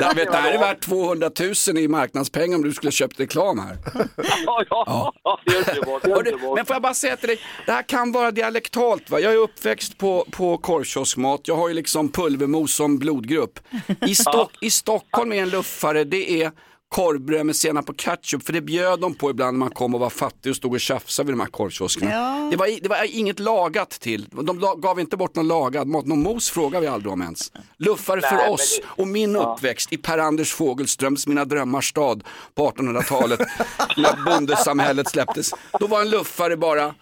[0.00, 1.30] Jag vet, det här är värt 200
[1.68, 3.78] 000 i marknadspengar om du skulle köpt reklam här.
[4.46, 5.40] Ja, ja, ja.
[5.46, 6.02] Det är underbart.
[6.02, 6.56] Det är Och det, underbart.
[6.56, 9.20] men får jag bara säga till dig, det här kan vara dialektalt va?
[9.20, 13.58] Jag är uppväxt på, på korvkioskmat, jag har ju liksom pulvermos som blodgrupp.
[14.06, 16.52] I, Stock, I Stockholm är en luffare, det är
[16.88, 20.00] korvbröd med senap och ketchup, för det bjöd de på ibland när man kom och
[20.00, 22.10] var fattig och stod och tjafsade vid de här korvkioskerna.
[22.12, 22.48] Ja.
[22.50, 26.22] Det, var, det var inget lagat till, de gav inte bort någon lagad mat, någon
[26.22, 27.52] mos frågar vi aldrig om ens.
[27.76, 32.24] Luffare för oss det- och min uppväxt i Per-Anders Fogelströms Mina drömmars stad
[32.54, 33.40] på 1800-talet
[33.96, 35.50] när bondesamhället släpptes.
[35.80, 36.94] Då var en luffare bara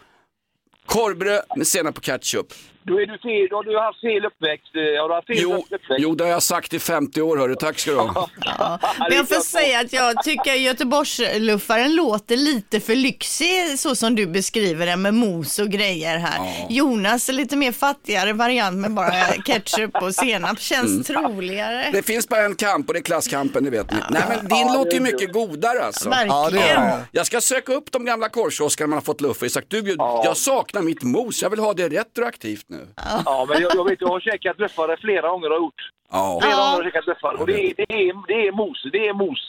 [0.87, 2.47] korvbröd med senap och ketchup.
[2.87, 3.47] Då är du fel.
[3.51, 4.73] Då har du haft fel uppväxt.
[4.77, 5.87] eh, Har du haft fel Jo, uppväxt?
[5.99, 8.29] jo, det har jag sagt i 50 år hörru, tack ska du ha.
[9.09, 14.27] Men jag får säga att jag tycker Göteborgsluffaren låter lite för lyxig så som du
[14.27, 16.67] beskriver den med mos och grejer här.
[16.71, 19.13] Jonas är lite mer fattigare variant med bara
[19.45, 21.91] ketchup och senap känns troligare.
[21.93, 23.99] Det finns bara en kamp och det är klasskampen, det vet ni.
[24.11, 26.09] Nej men din låter ju mycket godare alltså.
[26.11, 26.17] Ja,
[26.53, 26.83] Verkligen.
[27.13, 29.51] Jag ska söka upp de gamla korvkioskarna man har fått luffa i.
[29.51, 32.76] Sagt, du, jag saknar mitt mos, jag vill ha det retroaktivt nu.
[32.77, 32.87] Nu.
[33.25, 35.83] Ja, men jag, jag vet, jag har käkat luffare flera gånger har jag gjort.
[36.13, 36.39] Ja.
[36.43, 37.37] Flera gånger har jag käkat luffare.
[37.37, 39.43] Och det är, det är, det är mos, det är mos.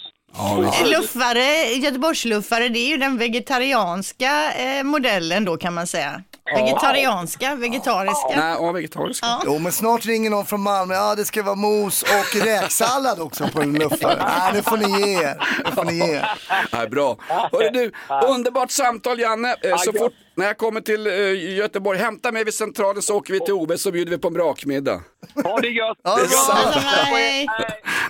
[0.85, 6.23] Luffare, Göteborgsluffare, det är ju den vegetarianska eh, modellen då kan man säga.
[6.55, 8.27] Vegetarianska, vegetariska.
[8.35, 9.23] Nej, ja, vegetarisk.
[9.23, 9.41] Ja.
[9.45, 13.47] Jo men snart ringer någon från Malmö, ja det ska vara mos och räksallad också
[13.47, 14.23] på en luffare.
[14.27, 15.37] Nej det får ni ge er.
[15.65, 16.29] Det får ni ge er.
[16.71, 17.17] Nej, bra.
[17.27, 17.91] Hörru du,
[18.27, 19.55] underbart samtal Janne.
[19.61, 23.33] Eh, Så fort när jag kommer till eh, Göteborg, hämta mig vid centralen så åker
[23.33, 25.01] vi till OB så bjuder vi på en brakmiddag.
[25.43, 25.97] Ha det gött!
[26.03, 26.85] Ja, det är sant.
[27.11, 27.47] Nej.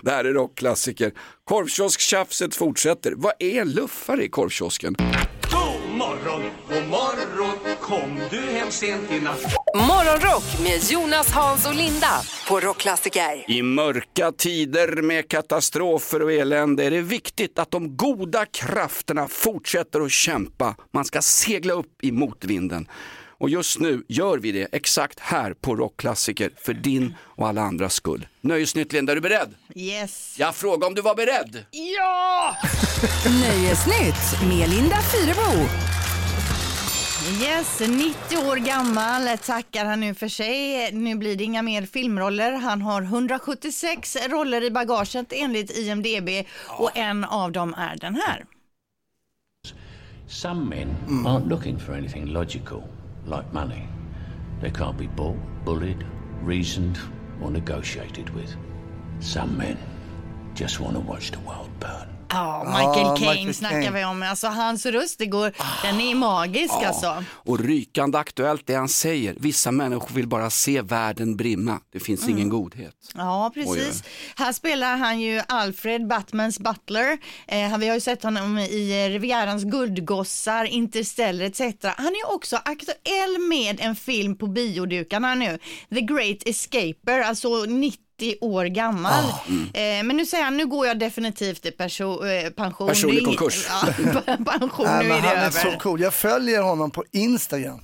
[0.02, 1.12] Det här är rockklassiker.
[1.46, 3.14] Korvkiosktjafset fortsätter.
[3.16, 4.96] Vad är en luffare i korvkiosken?
[5.52, 9.42] God morgon, god morgon Kom du hem sent i natt
[9.76, 13.52] Morgonrock med Jonas, Hans och Linda på Rockklassiker.
[13.52, 20.02] I mörka tider med katastrofer och elände är det viktigt att de goda krafterna fortsätter
[20.02, 20.76] att kämpa.
[20.94, 22.88] Man ska segla upp i motvinden.
[23.40, 27.94] Och just nu gör vi det exakt här på Rockklassiker för din och alla andras
[27.94, 28.28] skull.
[28.42, 29.54] Nöjesnytt Linda, är du beredd?
[29.76, 30.36] Yes.
[30.40, 31.66] Jag frågade om du var beredd.
[31.72, 32.56] Ja!
[33.42, 35.97] Nöjesnytt med Linda Fyrebo.
[37.28, 40.92] Yes, 90 år gammal tackar han nu för sig.
[40.92, 42.52] Nu blir det inga mer filmroller.
[42.52, 46.30] Han har 176 roller i bagaget enligt IMDB
[46.68, 48.46] och en av dem är den här.
[50.28, 52.84] Some men aren't looking for anything logical,
[53.26, 53.88] like money.
[54.62, 56.06] They can't be bought, bullied,
[56.46, 56.98] reasoned,
[57.44, 58.56] or negotiated with.
[59.22, 59.78] Some men
[60.56, 62.17] just want to watch the world burn.
[62.30, 63.94] Ja, Michael Ja, Caine Michael snackar Caine.
[63.94, 64.24] vi om.
[64.24, 65.52] Alltså hans röst, det går,
[65.84, 67.24] den är magisk alltså.
[67.30, 69.36] Och rykande aktuellt det han säger.
[69.40, 71.80] Vissa människor vill bara se världen brimma.
[71.92, 72.94] Det finns ingen godhet.
[73.16, 74.04] Ja, precis.
[74.36, 77.18] Här spelar han ju Alfred, Batmans butler.
[77.48, 81.62] Eh, vi har ju sett honom i eh, Rivierans guldgossar, Interstellar etc.
[81.98, 85.60] Han är också aktuell med en film på biodukarna nu,
[85.90, 88.07] The Great Escaper, alltså 90
[88.42, 89.24] år gammal.
[89.24, 92.88] Eh, men nu säger han, nu går jag definitivt i perso- eh, pension.
[92.88, 93.68] Personlig är konkurs.
[93.70, 93.88] Ja,
[94.60, 95.72] pension, nu är det han är över.
[95.72, 96.02] så cool.
[96.02, 97.80] Jag följer honom på Instagram.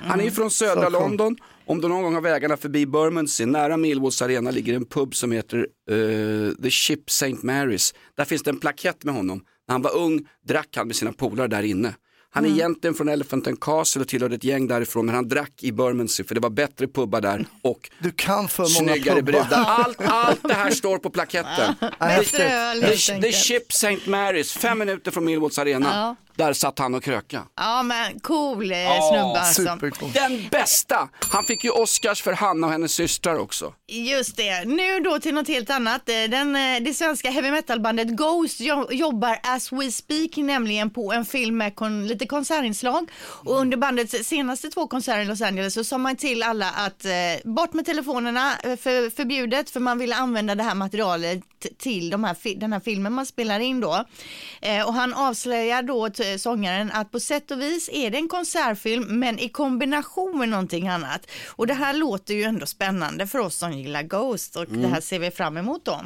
[0.00, 0.92] Han är ju från södra Så cool.
[0.92, 1.36] London.
[1.66, 5.32] Om du någon gång har vägarna förbi Bermondsey, nära Millwalls arena ligger en pub som
[5.32, 5.58] heter
[5.90, 7.26] eh, The Ship St.
[7.42, 7.94] Mary's.
[8.16, 9.40] Där finns det en plakett med honom.
[9.68, 11.94] När han var ung drack han med sina polare där inne.
[12.36, 15.52] Han är egentligen från Elephant and Castle och tillhörde ett gäng därifrån men han drack
[15.62, 19.46] i Bermondsey för det var bättre pubbar där och Du kan för snyggare brudar.
[19.52, 21.74] Allt, allt det här står på plaketten.
[22.00, 23.34] Öl The, the enkelt.
[23.34, 23.96] Ship St.
[24.10, 26.16] Mary's, fem minuter från Millwalls arena.
[26.36, 27.42] Där satt han och kröka.
[27.56, 28.76] Ja, men cool eh,
[29.10, 29.62] snubbe alltså.
[29.62, 30.12] Supercool.
[30.12, 31.08] Den bästa!
[31.32, 33.72] Han fick ju Oscars för Hanna och hennes systrar också.
[33.88, 34.64] Just det.
[34.64, 36.08] Nu då till något helt annat.
[36.08, 41.12] Eh, Den, eh, det svenska heavy metal-bandet Ghost jo- jobbar as we speak nämligen på
[41.12, 43.10] en film med kon, lite konsertinslag.
[43.20, 47.04] Och under bandets senaste två konserter i Los Angeles så sa man till alla att
[47.04, 47.12] eh,
[47.44, 51.40] bort med telefonerna, eh, för, förbjudet, för man ville använda det här materialet
[51.78, 54.04] till de här, fi- den här filmen man spelar in då.
[54.62, 59.18] Eh, och han avslöjar då sångaren att på sätt och vis är det en konsertfilm
[59.20, 61.30] men i kombination med någonting annat.
[61.46, 65.00] Och det här låter ju ändå spännande för oss som gillar Ghost och det här
[65.00, 66.00] ser vi fram emot då.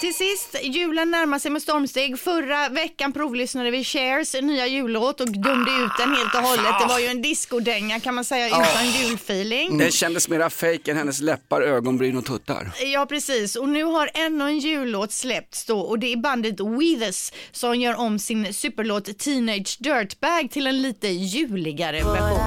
[0.00, 2.18] Till sist, julen närmar sig med stormsteg.
[2.18, 6.72] Förra veckan provlyssnade vi Chers nya jullåt och dömde ut den helt och hållet.
[6.80, 9.78] Det var ju en discodänga kan man säga utan julfeeling.
[9.78, 12.72] Den kändes mera fake än hennes läppar, ögonbryn och tuttar.
[12.92, 17.32] Ja precis och nu har ännu en jullåt släppts då och det är bandet Weathers
[17.50, 22.38] som gör om sin superlåt Teenage Dirtbag till en lite juligare version.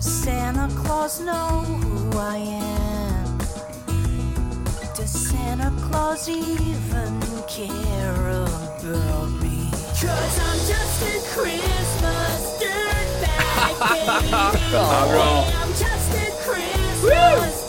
[0.00, 1.64] Santa Claus know
[2.12, 2.89] who I am?
[5.40, 9.70] Santa Claus even care about me?
[9.72, 14.32] Cause I'm just a Christmas dirtbag baby.
[15.56, 17.59] I'm just a Christmas.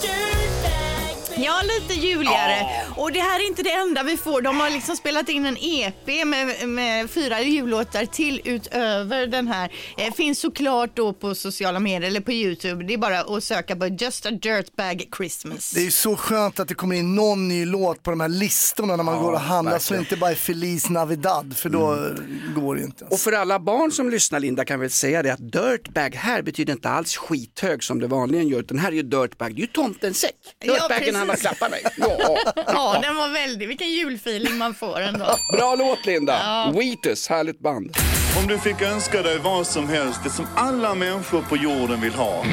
[1.44, 2.66] Ja, lite juligare.
[2.96, 4.42] Och det här är inte det enda vi får.
[4.42, 9.72] De har liksom spelat in en EP med, med fyra jullåtar till utöver den här.
[9.98, 12.84] Eh, finns såklart då på sociala medier eller på Youtube.
[12.84, 15.70] Det är bara att söka på Just a Dirtbag Christmas.
[15.70, 18.28] Det är ju så skönt att det kommer in någon ny låt på de här
[18.28, 22.08] listorna när man går och handlar så inte bara är Feliz Navidad för då
[22.54, 23.04] går det inte.
[23.04, 26.42] Och för alla barn som lyssnar Linda kan vi väl säga det att dirtbag här
[26.42, 29.60] betyder inte alls skithög som det vanligen gör utan här är ju dirtbag, det är
[29.60, 30.34] ju tomtens säck.
[30.64, 31.48] Ja, Dirtbagen han precis.
[31.48, 31.82] klappat mig.
[31.96, 32.36] Ja.
[32.66, 35.36] Ja, den var väldigt, vilken julfeeling man får ändå.
[35.52, 37.96] Bra låt Linda, Wheatus, härligt band.
[38.40, 42.14] Om du fick önska dig vad som helst, det som alla människor på jorden vill
[42.14, 42.44] ha.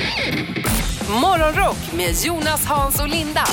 [1.21, 3.45] Morgonrock med Jonas, Hans och Linda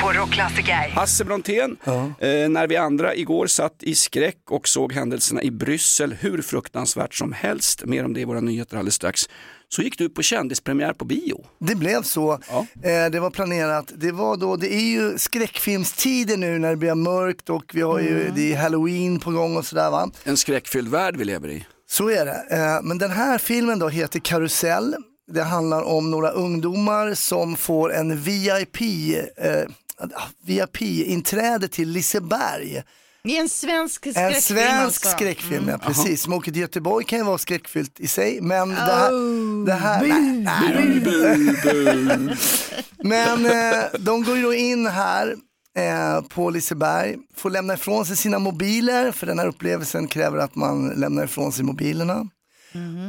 [0.00, 0.90] på Rockklassiker.
[0.94, 6.14] Hasse Brontén, eh, när vi andra igår satt i skräck och såg händelserna i Bryssel,
[6.20, 9.28] hur fruktansvärt som helst, mer om det i våra nyheter alldeles strax,
[9.68, 11.44] så gick du på kändispremiär på bio.
[11.58, 12.32] Det blev så.
[12.32, 13.92] Eh, det var planerat.
[13.96, 17.98] Det, var då, det är ju skräckfilmstider nu när det blir mörkt och vi har
[18.00, 20.10] ju, det är halloween på gång och sådär va.
[20.24, 21.66] En skräckfylld värld vi lever i.
[21.88, 22.44] Så är det.
[22.50, 24.96] Eh, Men den här filmen då heter Karusell.
[25.32, 28.80] Det handlar om några ungdomar som får en VIP,
[29.36, 29.64] eh,
[30.44, 32.82] VIP-inträde till Liseberg.
[33.26, 35.08] Det är en svensk skräckfilm En svensk alltså.
[35.08, 35.80] skräckfilm, ja, Mm.
[35.80, 36.22] precis.
[36.22, 39.10] Som åker till Göteborg kan ju vara skräckfyllt i sig, men det här...
[39.12, 41.02] Oh, det här nej,
[42.98, 45.34] men eh, de går ju då in här
[45.78, 50.54] eh, på Liseberg, får lämna ifrån sig sina mobiler, för den här upplevelsen kräver att
[50.54, 52.26] man lämnar ifrån sig mobilerna.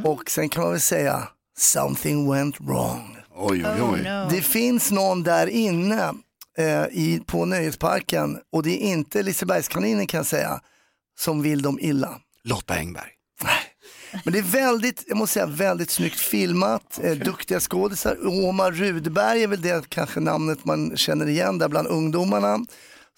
[0.04, 1.28] Och sen kan man väl säga,
[1.58, 3.16] something went wrong.
[3.36, 4.10] Oj, oj, oj.
[4.30, 6.12] Det finns någon där inne
[6.58, 10.60] eh, i, på nöjesparken och det är inte Lisebergskaninen kan jag säga,
[11.18, 12.20] som vill dem illa.
[12.44, 13.10] Lotta Engberg.
[14.24, 18.26] Men det är väldigt, jag måste säga, väldigt snyggt filmat, eh, duktiga skådisar.
[18.26, 22.64] Omar Rudberg är väl det kanske namnet man känner igen där bland ungdomarna.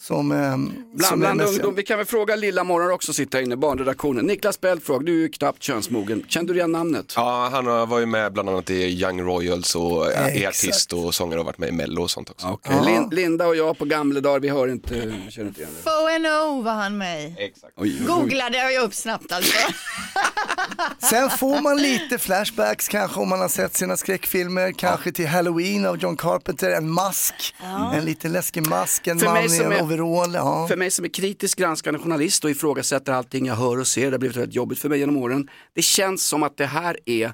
[0.03, 3.57] Som, eh, Bland, som bland ungdom, vi kan väl fråga Lilla Morgon också sitta inne,
[3.57, 4.25] barnredaktionen.
[4.27, 6.25] Niklas Belfrage, du är ju knappt könsmogen.
[6.29, 7.13] Kände du igen namnet?
[7.17, 10.49] Ja, han har- var ju med bland annat i Young Royals och är Exakt.
[10.49, 12.47] artist och sångare och varit med i Mello och sånt också.
[12.47, 15.73] Okej, Lin, Linda och jag på gamla dagar, vi hör inte, vi känner inte igen
[15.85, 15.91] det.
[15.91, 17.35] FONO var han med i.
[17.39, 17.73] Exakt.
[17.77, 18.07] Oj, oj, oj.
[18.07, 19.57] Googlade jag upp snabbt alltså.
[20.99, 25.87] Sen får man lite flashbacks kanske om man har sett sina skräckfilmer, kanske till Halloween
[25.87, 27.93] av John Carpenter, en mask, Ja.
[27.95, 30.35] en liten läskig mask, en För man i som en overall.
[30.35, 30.69] Ja.
[30.69, 34.11] För mig som är kritisk granskande journalist och ifrågasätter allting jag hör och ser, det
[34.11, 35.49] har blivit väldigt jobbigt för mig genom åren.
[35.75, 37.33] Det känns som att det här är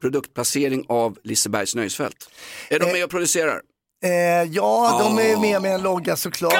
[0.00, 2.30] produktplacering av Lisebergs nöjesfält.
[2.70, 3.60] Är de med och producerar?
[4.04, 4.10] Eh,
[4.52, 5.40] ja, de är Åh.
[5.40, 6.54] med med en logga såklart.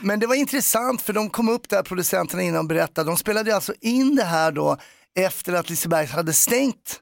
[0.00, 3.10] Men det var intressant för de kom upp där, producenterna innan och berättade.
[3.10, 4.76] De spelade alltså in det här då
[5.18, 7.00] efter att Liseberg hade stängt.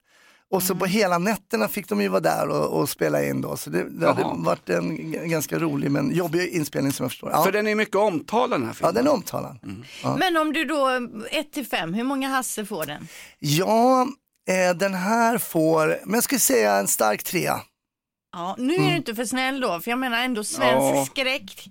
[0.53, 3.57] Och så på hela nätterna fick de ju vara där och, och spela in då.
[3.57, 7.31] Så det, det hade varit en ganska rolig men jobbig inspelning som jag förstår.
[7.31, 8.95] Ja, För den är mycket omtalad den här ja filmen.
[8.95, 9.59] den är omtalad.
[10.03, 10.17] Ja.
[10.17, 10.88] Men om du då,
[11.31, 13.09] 1 till 5, hur många Hasse får den?
[13.38, 14.07] Ja,
[14.49, 17.61] eh, den här får, men jag skulle säga en stark trea.
[18.33, 18.91] Ja, nu är Mm.
[18.91, 21.07] du inte för snäll då, för jag menar ändå svensk Ja.
[21.11, 21.69] skräck.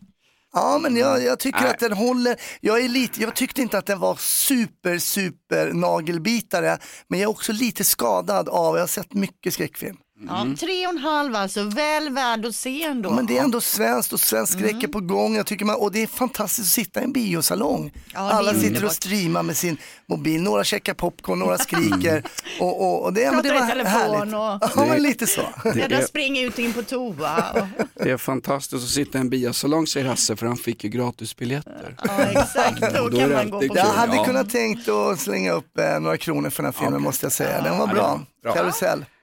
[0.53, 1.69] Ja, men jag, jag tycker Nej.
[1.69, 2.35] att den håller.
[2.61, 7.31] Jag, är lite, jag tyckte inte att den var super, super nagelbitare, men jag är
[7.31, 9.97] också lite skadad av, jag har sett mycket skräckfilm.
[10.27, 13.09] Ja, tre och en halv alltså, väl värd att se ändå.
[13.11, 14.83] Men det är ändå svenskt och svensk skräck Mm.
[14.83, 15.35] är på gång.
[15.35, 17.91] Jag tycker man, och det är fantastiskt att sitta i en biosalong.
[18.13, 18.93] Ja, det är Alla sitter och underbart.
[18.93, 22.23] streamar med sin mobil, några käkar popcorn, några skriker.
[22.59, 24.33] och, och, och det, ja, men det Pratar var i telefon härligt.
[24.35, 25.41] och- Ja, men lite så.
[25.63, 27.51] Det är- springer ut in på toa.
[27.51, 27.67] Och...
[28.03, 31.95] Det är fantastiskt att sitta i en biosalong säger Hasse för han fick ju gratisbiljetter.
[32.07, 32.81] Ja, exakt.
[32.81, 33.83] Då Då är kan det man gå alltid på kul.
[33.85, 34.25] Jag hade Ja.
[34.25, 37.61] kunnat tänkt att slänga upp eh, några kronor för den här filmen måste jag säga.
[37.61, 38.19] Den var bra.
[38.53, 39.05] Karusell.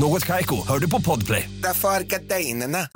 [0.00, 1.50] Något Kaiko, hör du på Podplay.
[1.62, 2.88] Därför är.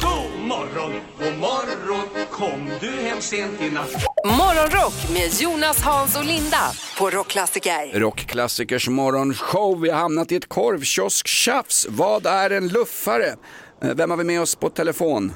[0.00, 3.92] God morgon, god morgon Kom du hem sent i natt
[4.24, 6.56] Morgonrock med Jonas, Hans och Linda
[6.98, 8.00] på Rockklassiker.
[8.00, 9.80] Rockklassikers morgonshow.
[9.80, 11.86] Vi har hamnat i ett korvkiosk-tjafs.
[11.90, 13.26] Vad är en luffare?
[13.82, 15.32] Eh, Vem har vi med oss på telefon?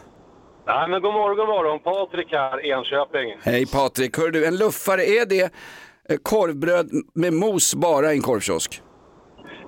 [0.66, 1.78] Nej, men god morgon, god morgon.
[1.80, 3.36] Patrik här, Enköping.
[3.42, 5.42] Hej Patrik, hör du, en luffare, är det
[6.08, 8.82] eh, korvbröd med mos bara i en korvkiosk?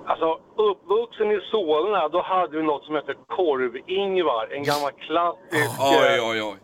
[0.07, 0.25] Alltså,
[0.69, 4.43] uppvuxen i Solna, då hade vi något som hette Korv-Ingvar.
[4.55, 6.57] En gammal klassisk, Oj, oj, oj.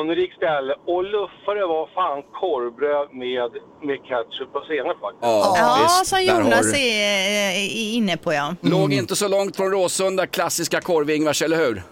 [0.00, 0.74] anrik ställe.
[0.86, 3.50] Och luffare var fan korvbröd med,
[3.82, 5.22] med ketchup och senap faktiskt.
[5.22, 6.78] Ja, som där har Jonas du.
[6.78, 8.54] är eh, inne på ja.
[8.60, 11.82] Låg inte så långt från Råsunda, klassiska korv-Ingvars, eller hur?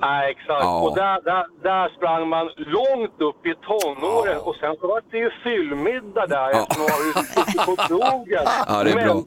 [0.00, 0.64] Nej, exakt.
[0.64, 0.80] Ja.
[0.82, 4.38] Och där, där, där sprang man långt upp i tonåren.
[4.40, 6.58] Och sen så var det ju fyllmiddag där Ja.
[6.62, 8.44] eftersom man var ute på krogen.
[8.68, 9.22] Ja, det är Men bra.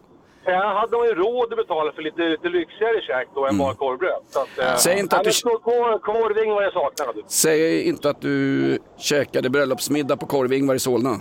[0.45, 3.73] Sen hade man ju råd att betala för lite, lite lyxigare käk då än bara
[3.75, 4.21] korvbröd.
[4.29, 4.77] Så att, eh, Mm.
[4.77, 5.31] Säg inte att du-
[5.63, 7.19] Korv, korving jag saknade.
[7.27, 11.19] Säg inte att du käkade bröllopsmiddag på korv-Ingvar i Solna.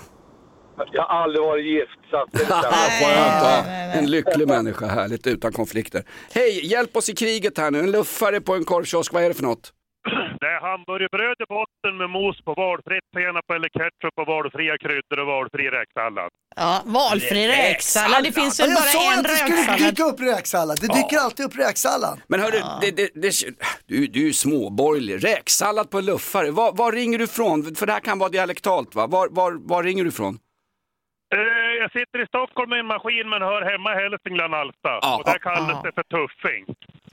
[0.93, 1.91] Jag har aldrig varit gift.
[2.11, 3.65] Så att det ja.
[3.99, 6.03] En lycklig människa, härligt utan konflikter.
[6.33, 7.79] Hej, hjälp oss i kriget här nu.
[7.79, 9.73] En luffare på en korvkiosk, vad är det för något?
[10.41, 15.19] Det är hamburgerbröd i botten med mos på valfritt senap eller ketchup och valfria kryddor
[15.23, 16.31] och valfri räksallad.
[16.57, 18.25] Ja, valfri räksallad.
[18.25, 19.95] Det finns Ja, väl jag bara sa en att det skulle räksallad.
[19.95, 20.77] dyka upp räksallad.
[20.81, 22.21] Det dyker alltid upp räksallad.
[22.29, 23.33] Men hörru, det, det, det,
[23.87, 25.25] du, du är ju småborgerlig.
[25.25, 26.51] Räksallad på luffare.
[26.51, 27.75] Var, var ringer du ifrån?
[27.79, 29.07] För det här kan vara dialektalt va?
[29.07, 30.35] Var, var, var ringer du ifrån?
[31.35, 34.93] Eh, Jag sitter i Stockholm med en maskin men hör hemma i Hälsingland, Alfta.
[35.17, 36.65] och där kallas det för tuffing.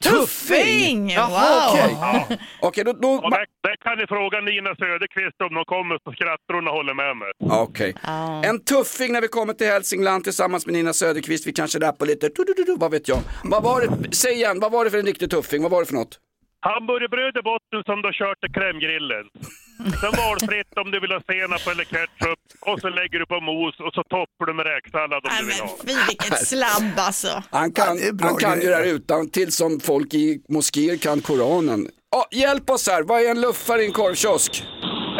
[0.03, 1.09] Tuffing!
[1.09, 2.25] Jaha, Wow!
[2.27, 2.37] okej.
[2.61, 6.11] Okej, då, då, Och där, där kan ni fråga Nina Söderqvist om de kommer så
[6.11, 7.27] skrattar hon och håller med mig.
[7.37, 7.95] Ja, Okej.
[8.49, 11.47] En tuffing när vi kommer till Hälsingland tillsammans med Nina Söderqvist.
[11.47, 13.19] Vi kanske rappar lite, du, du, du, du, vad vet jag.
[13.43, 15.61] Vad var det, säg igen, vad var det för en riktig tuffing?
[15.61, 16.19] Vad var det för något?
[16.65, 19.25] Hamburgerbröd i botten som du har kört till crèmegrillen.
[20.01, 22.39] Sen valfritt om du vill ha senap eller ketchup.
[22.69, 25.61] Och så lägger du på mos och så toppar du med räksallad om du vill
[25.61, 25.77] ha.
[25.87, 27.43] Fy vilket slabb alltså.
[27.51, 31.87] Han kan, han kan ju det här utan till som folk i moskéer kan Koranen.
[32.11, 34.63] Ja, hjälp oss här, vad är en luffare i en korvkiosk?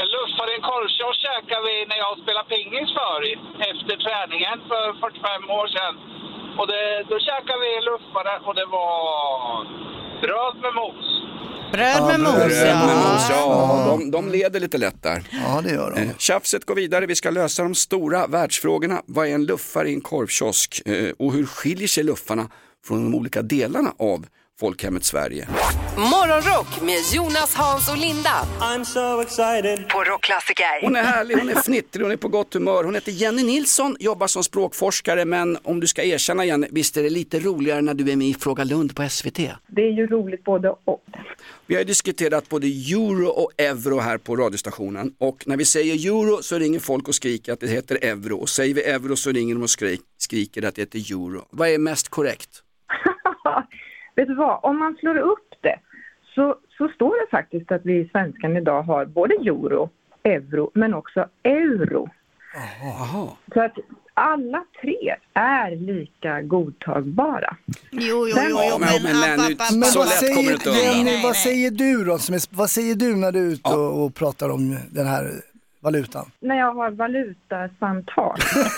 [0.01, 3.17] En luffare i en korvkiosk käkade vi när jag spelade pingis för
[3.71, 5.93] efter träningen för 45 år sedan.
[6.59, 9.65] Och det, då käkade vi luffare och det var
[10.23, 11.07] bröd med mos.
[11.71, 13.13] Bröd med mos, Bröd med ja.
[13.13, 13.85] mos, ja.
[13.89, 15.23] De, de leder lite lätt där.
[15.31, 16.01] Ja, det gör de.
[16.01, 19.01] Eh, Tjafset går vidare, vi ska lösa de stora världsfrågorna.
[19.05, 20.81] Vad är en luffare i en korvkiosk?
[20.85, 22.49] Eh, Och hur skiljer sig luffarna
[22.87, 24.25] från de olika delarna av
[24.59, 25.47] folkhemmet Sverige?
[25.97, 28.47] Morgonrock med Jonas, Hans och Linda.
[28.59, 29.89] I'm so excited.
[29.89, 30.81] På Rockklassiker.
[30.81, 32.83] Hon är härlig, hon är fnittrig, hon är på gott humör.
[32.83, 37.03] Hon heter Jenny Nilsson, jobbar som språkforskare, men om du ska erkänna Jenny, visst är
[37.03, 39.37] det lite roligare när du är med i Fråga Lund på SVT?
[39.67, 41.03] Det är ju roligt både och.
[41.67, 45.93] Vi har ju diskuterat både euro och euro här på radiostationen och när vi säger
[46.07, 49.31] euro så ringer folk och skriker att det heter euro och säger vi euro så
[49.31, 51.45] ringer de och skrik, skriker att det heter euro.
[51.49, 52.63] Vad är mest korrekt?
[54.17, 55.79] Vet du vad, om man slår upp det
[56.35, 59.89] så, så står det faktiskt att vi i svenskan idag har både euro,
[60.23, 62.09] euro men också euro.
[63.53, 63.73] Så att
[64.13, 67.55] alla tre är lika godtagbara.
[67.91, 70.95] Jo, jo, jo, jo, men, men- men app, Men Så vad lätt kommer det säger,
[70.97, 71.23] inte undan.
[71.23, 72.17] Vad säger du då?
[72.17, 75.31] Som är, vad säger du när du är ute och, och pratar om den här
[75.79, 76.31] valutan?
[76.39, 78.37] När jag har valutasamtal,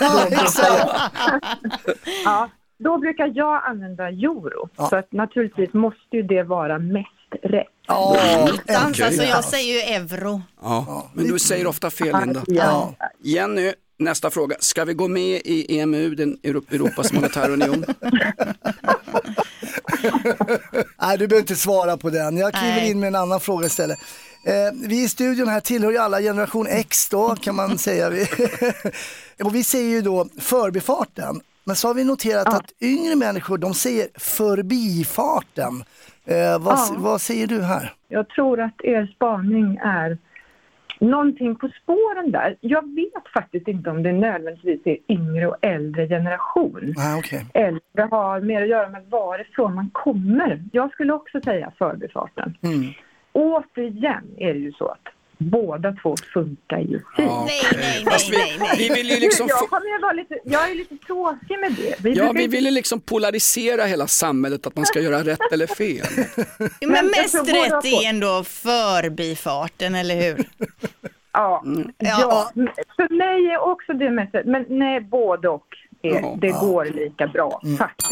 [2.24, 2.48] ja,
[2.84, 4.68] då brukar jag använda euro.
[4.76, 4.88] Ja.
[4.88, 7.06] Så att naturligtvis måste ju det vara mest
[7.42, 7.66] rätt.
[7.88, 8.16] Ja,
[8.66, 9.06] Dans, Okej.
[9.06, 10.42] alltså jag säger ju euro.
[10.62, 12.42] Ja, men du säger ofta fel Linda.
[12.46, 12.94] Ja.
[13.22, 14.56] Jenny, nästa fråga.
[14.60, 17.84] Ska vi gå med i EMU, den Euro- Europas monetära union?
[21.02, 22.36] Nej, du behöver inte svara på den.
[22.36, 22.90] Jag kliver Nej.
[22.90, 23.98] in med en annan fråga istället.
[24.46, 28.10] Eh, vi i studion här tillhör ju alla generation X då, kan man säga.
[28.10, 28.28] Vi-
[29.44, 31.40] och vi säger ju då förbifarten.
[31.64, 35.72] Men så har vi noterat att yngre människor, de säger förbifarten.
[36.24, 36.94] Eh, vad, Ja.
[36.98, 37.92] vad säger du här?
[38.08, 40.18] Jag tror att er spaning är
[41.00, 42.56] någonting på spåren där.
[42.60, 46.94] Jag vet faktiskt inte om det nödvändigtvis är yngre och äldre generation.
[46.98, 47.40] Ah, okay.
[47.92, 50.62] Det har mer att göra med varifrån man kommer.
[50.72, 52.56] Jag skulle också säga förbifarten.
[52.62, 52.84] Mm.
[53.32, 55.08] Återigen är det ju så att
[55.40, 57.02] båda två funkar ju fint.
[57.16, 58.74] Ja, Nej, nej, nej, vi, nej, nej.
[58.78, 61.94] vi vill ju liksom jag, kommer vara lite, jag är lite tråkig med det.
[62.00, 65.66] Vi ja, vi vill ju liksom polarisera hela samhället, att man ska göra rätt eller
[65.66, 66.06] fel.
[66.80, 70.44] Men Men mest rätt är ändå förbifarten, eller hur?
[71.32, 71.92] Ja, Mm.
[71.98, 72.50] ja.
[72.96, 74.32] för mig är också det mest.
[74.44, 75.66] Men nej, både och.
[76.02, 76.36] Ja.
[76.40, 77.78] det går lika bra Mm.
[77.78, 78.10] faktiskt.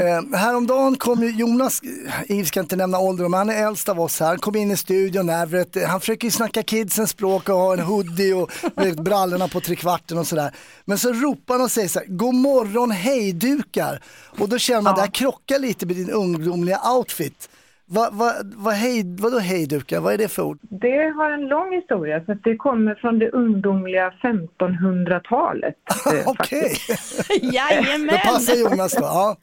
[0.00, 3.88] Eh, häromdagen kom ju Jonas, eh, vi ska inte nämna ålder, men han är äldst
[3.88, 4.26] av oss här.
[4.26, 5.76] Han kom in i studion, Everett.
[5.76, 9.60] Eh, han försöker ju snacka kidsens språk och ha en hoodie och vet, brallorna på
[9.60, 10.54] trekvarten och sådär.
[10.84, 14.02] Men så ropar han och säger så här, god morgon hejdukar.
[14.38, 17.48] Och då känner man, det här krockar lite med din ungdomliga outfit.
[17.90, 20.58] Vad va, va, hej, vadå hejdukar, vad är det för ord?
[20.60, 25.74] Det har en lång historia, så att det kommer från det ungdomliga 1500-talet.
[26.14, 26.72] eh, Okej,
[27.42, 28.06] Jajamän!
[28.06, 29.02] det passar Jonas då.
[29.02, 29.36] Ja.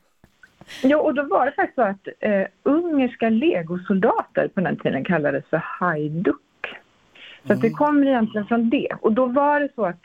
[0.83, 5.45] Jo, och då var det faktiskt så att eh, ungerska legosoldater på den tiden kallades
[5.49, 6.35] för hajduk.
[7.47, 8.89] Så att det kommer egentligen från det.
[9.01, 10.01] Och då var det så att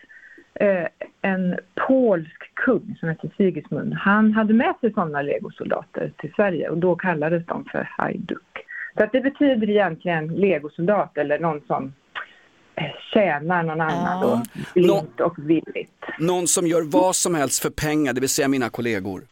[0.55, 0.87] Eh,
[1.23, 6.79] en polsk kung som hette Sigismund, han hade med sig sådana legosoldater till Sverige och
[6.79, 8.67] då kallades de för hajduk.
[8.99, 11.93] Så att det betyder egentligen legosoldat eller någon som
[13.15, 14.43] tjänar någon annan då,
[14.75, 16.05] blint och villigt.
[16.19, 19.23] Någon som gör vad som helst för pengar, det vill säga mina kollegor.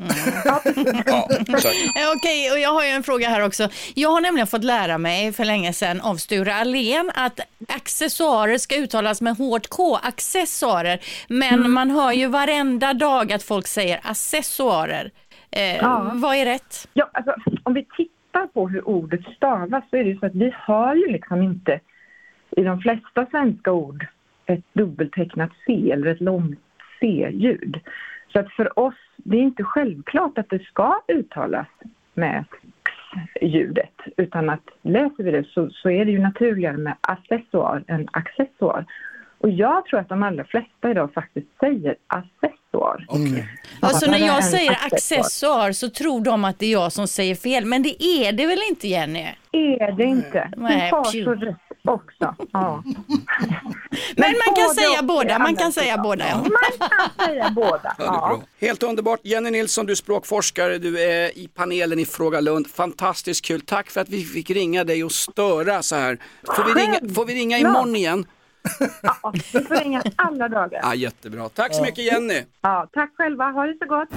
[0.44, 1.76] Ja, exakt.
[1.96, 3.68] Eh, Okej, och jag har ju en fråga här också.
[3.94, 8.76] Jag har nämligen fått lära mig för länge sedan av Sture Allén att accessoarer ska
[8.76, 11.00] uttalas med hårt K, accessoarer.
[11.28, 15.10] Men man hör ju varenda dag att folk säger accessoarer.
[15.50, 16.10] Eh, Ja.
[16.14, 16.88] Vad är rätt?
[16.92, 20.26] Ja, alltså, om vi tittar tittar på hur ordet stavas så är det ju så
[20.26, 21.80] att vi har ju liksom inte
[22.58, 24.06] i de flesta svenska ord
[24.46, 26.60] ett dubbeltecknat C eller ett långt
[27.00, 27.80] C-ljud.
[28.32, 31.66] Så att för oss, det är inte självklart att det ska uttalas
[32.14, 32.44] med
[33.34, 38.08] X-ljudet utan att läser vi det så, så är det ju naturligare med accessoar än
[38.12, 38.86] accessoar.
[39.38, 43.06] Och jag tror att de allra flesta idag faktiskt säger accessoar.
[43.80, 45.72] Alltså när det är jag säger accessoar.
[45.72, 48.58] så tror de att det är jag som säger fel, men det är det väl
[48.70, 49.26] inte Jenny?
[49.52, 50.50] Är det inte.
[50.56, 52.34] Nej, Du har så rätt också.
[52.52, 52.82] Ja.
[54.16, 56.28] Men man kan säga båda, man kan säga båda.
[56.28, 56.36] Ja.
[56.36, 57.94] Man kan säga båda.
[57.98, 58.42] Ja, det är bra.
[58.60, 59.20] Helt underbart.
[59.22, 62.66] Jenny Nilsson, du är språkforskare, du är i panelen i Fråga Lund.
[62.66, 63.60] Fantastiskt kul.
[63.60, 66.18] Tack för att vi fick ringa dig och störa så här.
[66.56, 68.26] Får vi ringa, får vi ringa imorgon igen?
[69.02, 70.80] Ja, vi får ringa alla dagar.
[70.82, 71.48] Ja, jättebra.
[71.48, 72.42] Tack så mycket Jenny.
[72.60, 73.44] Ja, tack själva.
[73.44, 74.08] Ha det så gott.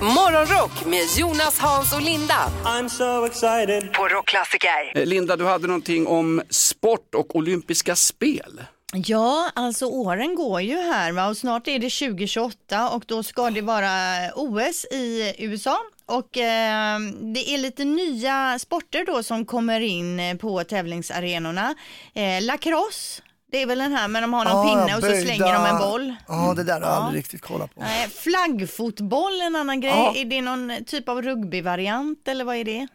[0.00, 2.34] Morgonrock med Jonas, Hans och Linda.
[2.64, 3.92] I'm so excited.
[3.92, 4.92] På Rockklassiker.
[4.94, 8.60] Eh, Linda, du hade någonting om sport och olympiska spel.
[8.92, 11.28] Ja, alltså åren går ju här va?
[11.28, 13.88] och snart är det 2028 och då ska det vara
[14.34, 15.78] OS i USA.
[16.06, 16.98] Och eh,
[17.34, 21.74] det är lite nya sporter då som kommer in eh, på tävlingsarenorna.
[22.14, 23.22] Eh, lacrosse,
[23.52, 25.52] det är väl den här men de har någon Ja, pinne och så böjda- slänger
[25.54, 26.14] de en boll.
[26.28, 26.94] Ja, det där har jag Ja.
[26.94, 27.80] aldrig riktigt kollat på.
[27.80, 29.90] Nej, flaggfotboll en annan grej.
[29.90, 30.12] Ja.
[30.16, 32.88] Är det någon typ av rugbyvariant eller vad är det?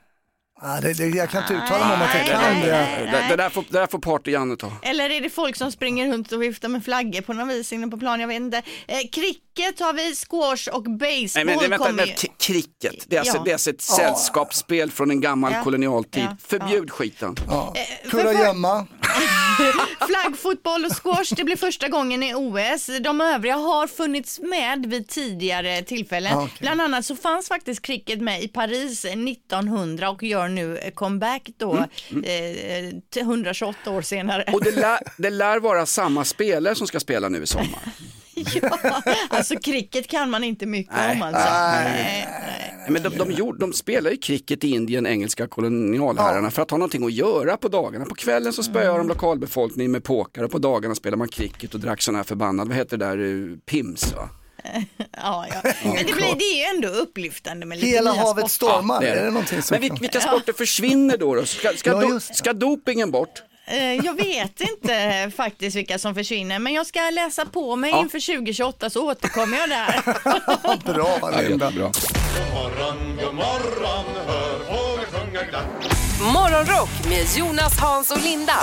[0.62, 2.72] Ja, det, det, jag kan inte uttala mig om att jag Nej, kan nej, det.
[2.72, 3.10] nej.
[3.12, 4.72] Det, det, där får, det där får party-Janne ta.
[4.82, 7.88] Eller är det folk som springer runt och viftar med flaggor på något vis inne
[7.88, 8.20] på plan?
[8.20, 8.58] Jag vet inte.
[8.88, 12.14] Eh, cricket har vi, squash och baseball Nej, men det, vänta, kommer ju.
[12.39, 13.41] cricket, det är, alltså, Ja.
[13.43, 13.95] det är alltså ett Ja.
[13.95, 15.64] sällskapsspel från en gammal Ja.
[15.64, 16.24] kolonialtid.
[16.24, 16.38] Ja.
[16.47, 17.36] Förbjud skiten.
[17.47, 17.74] Ja.
[18.04, 18.88] för- Kurragömma.
[20.07, 22.89] Flaggfotboll och squash, det blir första gången i OS.
[23.01, 26.38] De övriga har funnits med vid tidigare tillfällen.
[26.38, 26.57] Ah, okej.
[26.59, 31.78] Bland annat så fanns faktiskt cricket med i Paris 1900 och gör nu comeback då
[31.78, 31.86] eh,
[33.09, 34.41] till 128 år senare.
[34.41, 37.82] Mm, Och det lär, det lär vara samma spelare som ska spela nu i sommar.
[38.62, 41.16] ja, alltså cricket kan man inte mycket Nej.
[41.16, 41.50] om alltså.
[41.54, 41.84] Nej.
[41.94, 42.28] Nej.
[42.80, 46.72] Nej, Men de, de, gjorde, de spelar ju cricket i Indien, engelska kolonialherrarna, för att
[46.72, 48.06] ha någonting att göra på dagarna.
[48.06, 51.80] På kvällen så spöar de lokalbefolkningen med påkar och på dagarna spelar man cricket och
[51.80, 54.30] drack sån här förbannad, vad heter det där, eh, pims va?
[55.18, 55.72] Ja, ja.
[55.84, 58.74] Men det, blir, det är ju ändå upplyftande med lite Hela nya havet sporter.
[58.76, 59.26] stormar, det är är, det.
[59.26, 61.36] det någonting som Men vilka sporter försvinner då?
[61.36, 61.46] då?
[61.46, 62.20] Ska, ska, Ja, do, det.
[62.20, 63.44] ska dopingen bort?
[63.66, 67.99] Eh, Jag vet inte faktiskt vilka som försvinner, men jag ska läsa på mig Ja.
[67.99, 70.01] inför 2028 så återkommer jag där.
[70.93, 71.66] Bra Ja, Linda.
[71.66, 71.91] jättebra.
[72.53, 76.03] morgon, god morgon, hör fåglar sjunga glatt.
[76.22, 78.53] Morgonrock med Jonas, Hans och Linda.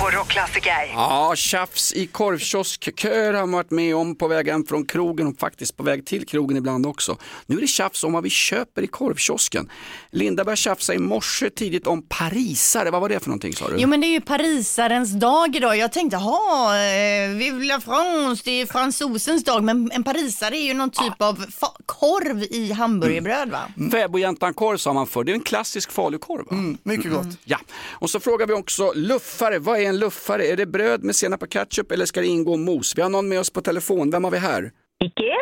[0.00, 0.72] På Rockklassiker.
[0.92, 5.76] Ja, tjafs i korvkioskköer har man varit med om på vägen från krogen och faktiskt
[5.76, 7.16] på väg till krogen ibland också.
[7.46, 9.70] Nu är det tjafs om vad vi köper i korvkiosken.
[10.10, 13.76] Linda började tjafsa i morse tidigt om parisare, vad var det för någonting sa du?
[13.78, 15.76] Jo men det är ju parisarens dag idag.
[15.76, 19.64] Jag tänkte, ha, eh, vive la France, det är fransosens dag.
[19.64, 23.60] Men en parisare är ju någon typ av fa- korv i hamburgerbröd va?
[23.92, 26.44] Fäbodjäntan-korv sa man förr, det är en klassisk falukorv.
[26.50, 26.56] Va?
[26.56, 27.38] Mm, mycket gott.
[27.44, 27.58] Ja,
[27.92, 30.46] och så frågar vi också luffare, vad är en luffare?
[30.46, 32.98] Är det bröd med senap och ketchup eller ska det ingå mos?
[32.98, 34.70] Vi har någon med oss på telefon, vem har vi här?
[35.04, 35.34] Icke.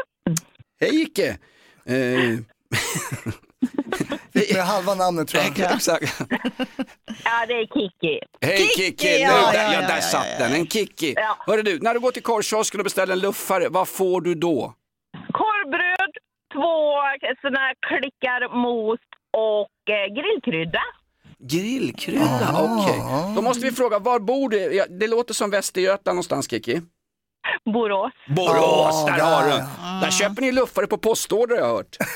[0.80, 1.38] Hej Icke!
[1.84, 2.38] Eh,
[4.54, 5.74] med halva namnet tror jag.
[5.74, 6.20] exakt.
[7.24, 8.20] Ja, det är Kiki.
[8.40, 9.20] Hej Kiki!
[9.20, 11.14] Ja, ja, ja, ja, där satt den, en Kiki.
[11.16, 11.36] Ja.
[11.46, 14.74] Hörru du, när du går till korvkiosken och beställer en luffare, vad får du då?
[15.32, 16.12] Korvbröd,
[16.54, 16.92] två
[17.40, 19.00] såna här klickar mos
[19.30, 20.82] och eh, grillkrydda.
[21.42, 22.82] Grillkrydda, Ah.
[22.82, 23.02] okej.
[23.36, 24.58] Då måste vi fråga, var bor du?
[24.74, 26.80] Ja, det låter som Västergötland någonstans Kiki.
[27.64, 28.12] Borås.
[28.36, 29.48] Borås, där där, har du.
[29.50, 30.00] ja.
[30.02, 31.96] Där köper ni luffare på postorder har jag hört.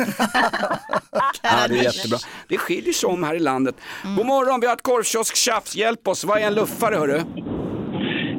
[1.43, 2.19] ja, det är jättebra.
[2.49, 3.75] Det skiljer sig om här i landet.
[4.17, 5.77] God morgon, vi har ett korvkiosktjafs.
[5.77, 7.21] Hjälp oss, vad är en luffare hörru?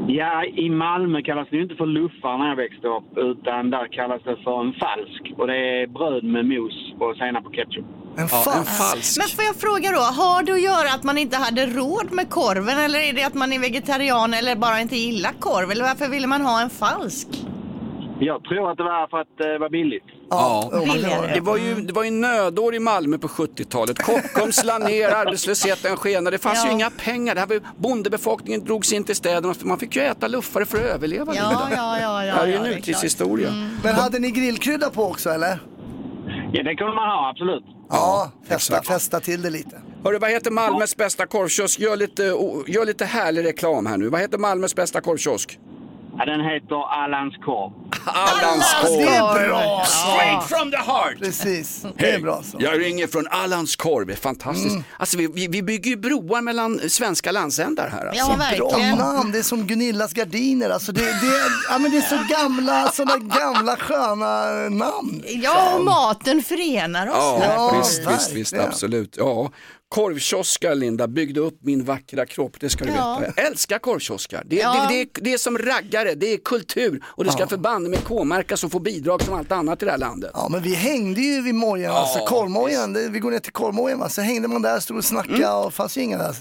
[0.08, 3.88] Ja, i Malmö kallas det ju inte för luffar när jag växte upp, utan där
[3.94, 5.22] kallas det för en falsk.
[5.38, 7.86] Och det är bröd med mos och senap och ketchup.
[8.18, 8.78] En Ja, en falsk.
[8.78, 9.18] falsk.
[9.18, 12.30] Men får jag fråga då, har det att göra att man inte hade råd med
[12.30, 15.72] korven eller är det att man är vegetarian eller bara inte gillar korv?
[15.72, 17.28] Eller varför ville man ha en falsk?
[18.20, 20.04] Jag tror att det var för att det var billigt.
[20.30, 20.70] Ja,
[21.34, 23.98] det var ju, det var ju nödår i Malmö på 70-talet.
[24.04, 26.32] Kockums la ner, arbetslösheten skenade.
[26.38, 26.74] Det fanns ju Ja.
[26.74, 27.34] inga pengar.
[27.36, 29.54] Det här var, ju- bondebefolkningen drogs in till städerna.
[29.64, 31.36] Man fick ju äta luffare för att överleva.
[31.36, 31.68] Ja, Linda.
[31.76, 32.34] ja, ja, det ja.
[32.34, 33.50] här är ju ja, nutidshistoria.
[33.84, 35.60] Men hade ni grillkrydda på också eller?
[36.54, 37.64] Ja, det kunde man ha, absolut.
[37.90, 38.88] Ja, festa, exakt.
[38.88, 39.82] festa till det lite.
[40.04, 41.80] Hörru, vad heter Malmös bästa korvkiosk?
[41.80, 42.24] Gör lite,
[42.68, 44.10] gör lite härlig reklam här nu.
[44.10, 45.60] Vad heter Malmös bästa korvkiosk?
[46.20, 47.72] Ja, den heter Allans korv.
[48.06, 48.98] Allanskorv.
[48.98, 49.86] Det är bra.
[49.86, 51.20] Straight from the heart.
[51.20, 52.58] Precis, det är Hej, bra så.
[52.60, 54.72] jag ringer från Allanskorv, fantastiskt.
[54.72, 54.84] Mm.
[54.98, 58.06] Alltså, vi, vi, vi bygger ju broar mellan svenska landsändar här.
[58.06, 58.58] Alltså.
[58.58, 60.70] Bra namn, det är som Gunillas gardiner.
[60.70, 65.24] Alltså det, det, ja, men det är så gamla, sådana gamla sköna namn.
[65.28, 67.16] Ja, och maten förenar oss.
[67.18, 67.78] Ja, här.
[67.78, 69.16] visst, visst, visst, absolut.
[69.18, 69.52] Ja.
[69.90, 73.18] Korvkioskar, Linda, byggde upp min vackra kropp, det ska du Ja.
[73.22, 73.34] veta.
[73.42, 74.44] Jag älskar korvkioskar.
[74.46, 74.88] Det, Ja.
[74.90, 77.48] det, det, är- det är som raggare, det är kultur och det ska Ja.
[77.48, 80.32] förbanne med K-märkas och få bidrag som allt annat i det här landet.
[80.34, 84.10] Ja men vi hängde ju vid mojen, alltså korvmojen, Det- vi går ner till korvmojen
[84.10, 86.36] så hängde man där, stod och snackade och fanns ju inga där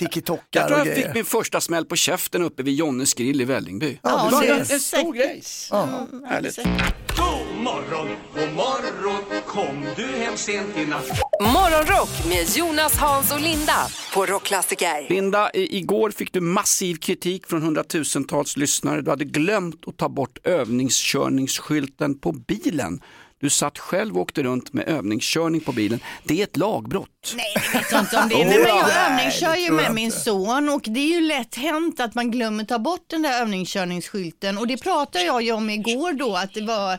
[0.00, 3.40] Jag tiki-tockar tror och jag fick min första smäll på käften uppe vid Jonnes grill
[3.40, 3.98] i Vällingby.
[4.02, 5.42] Ja, det var en, en stor grej.
[5.70, 6.06] Ja.
[6.28, 6.56] Härligt.
[6.56, 11.06] God morgon, god morgon, kom du hem sent i natt?
[11.40, 15.06] Morgonrock med Jonas, Hans och Linda på Rockklassiker.
[15.08, 19.02] Linda, i, igår fick du massiv kritik från hundratusentals lyssnare.
[19.02, 23.00] Du hade glömt att ta bort övningskörningsskylten på bilen.
[23.40, 26.00] Du satt själv och åkte runt med övningskörning på bilen.
[26.24, 27.34] Det är ett lagbrott.
[27.36, 28.44] Nej, det vet jag inte om det är.
[28.48, 32.14] Nej, men jag övningskör ju med min son och det är ju lätt hänt att
[32.14, 36.36] man glömmer ta bort den där övningskörningsskylten och det pratade jag ju om igår då
[36.36, 36.98] att det var, eh,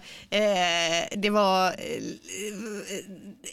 [1.18, 1.74] det var eh,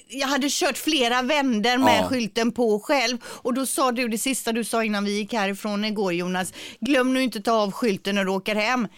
[0.09, 2.09] jag hade kört flera vänder med Ja.
[2.09, 5.84] skylten på själv och då sa du det sista du sa innan vi gick härifrån
[5.84, 8.89] igår Jonas, glöm nu inte ta av skylten när du åker hem.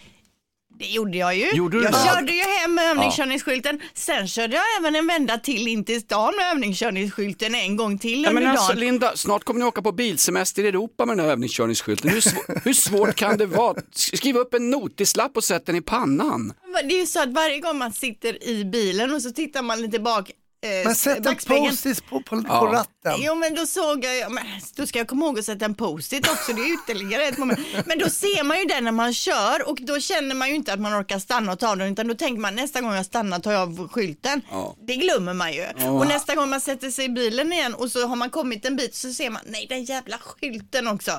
[0.79, 1.49] Det gjorde jag ju.
[1.51, 1.97] Gjorde du jag det?
[2.13, 3.79] körde ju hem med övningskörningsskylten.
[3.93, 8.23] Sen körde jag även en vända till in till stan med övningskörningsskylten en gång till
[8.23, 8.79] Ja, under men alltså, dagen.
[8.79, 12.09] Linda, snart kommer ni åka på bilsemester i Europa med den här övningskörningsskylten.
[12.09, 13.75] Hur, sv- hur svårt kan det vara?
[13.91, 16.53] Skriv upp en notislapp och sätt den i pannan.
[16.83, 19.81] Det är ju så att varje gång man sitter i bilen och så tittar man
[19.81, 20.29] lite bak
[20.63, 22.69] eh, Men sätt en post-it på, på, på Ja.
[22.73, 22.89] ratten.
[23.05, 24.43] Jo men då såg jag, men
[24.75, 27.59] då ska jag komma ihåg att sätta en post-it också, det är ytterligare ett moment.
[27.85, 30.73] Men då ser man ju den när man kör och då känner man ju inte
[30.73, 33.39] att man orkar stanna och ta den utan då tänker man nästa gång jag stannar
[33.39, 34.41] tar jag av skylten.
[34.51, 34.75] Ja.
[34.87, 35.65] Det glömmer man ju.
[35.77, 35.91] Ja.
[35.91, 38.75] Och nästa gång man sätter sig i bilen igen och så har man kommit en
[38.75, 41.11] bit så ser man, nej den jävla skylten också.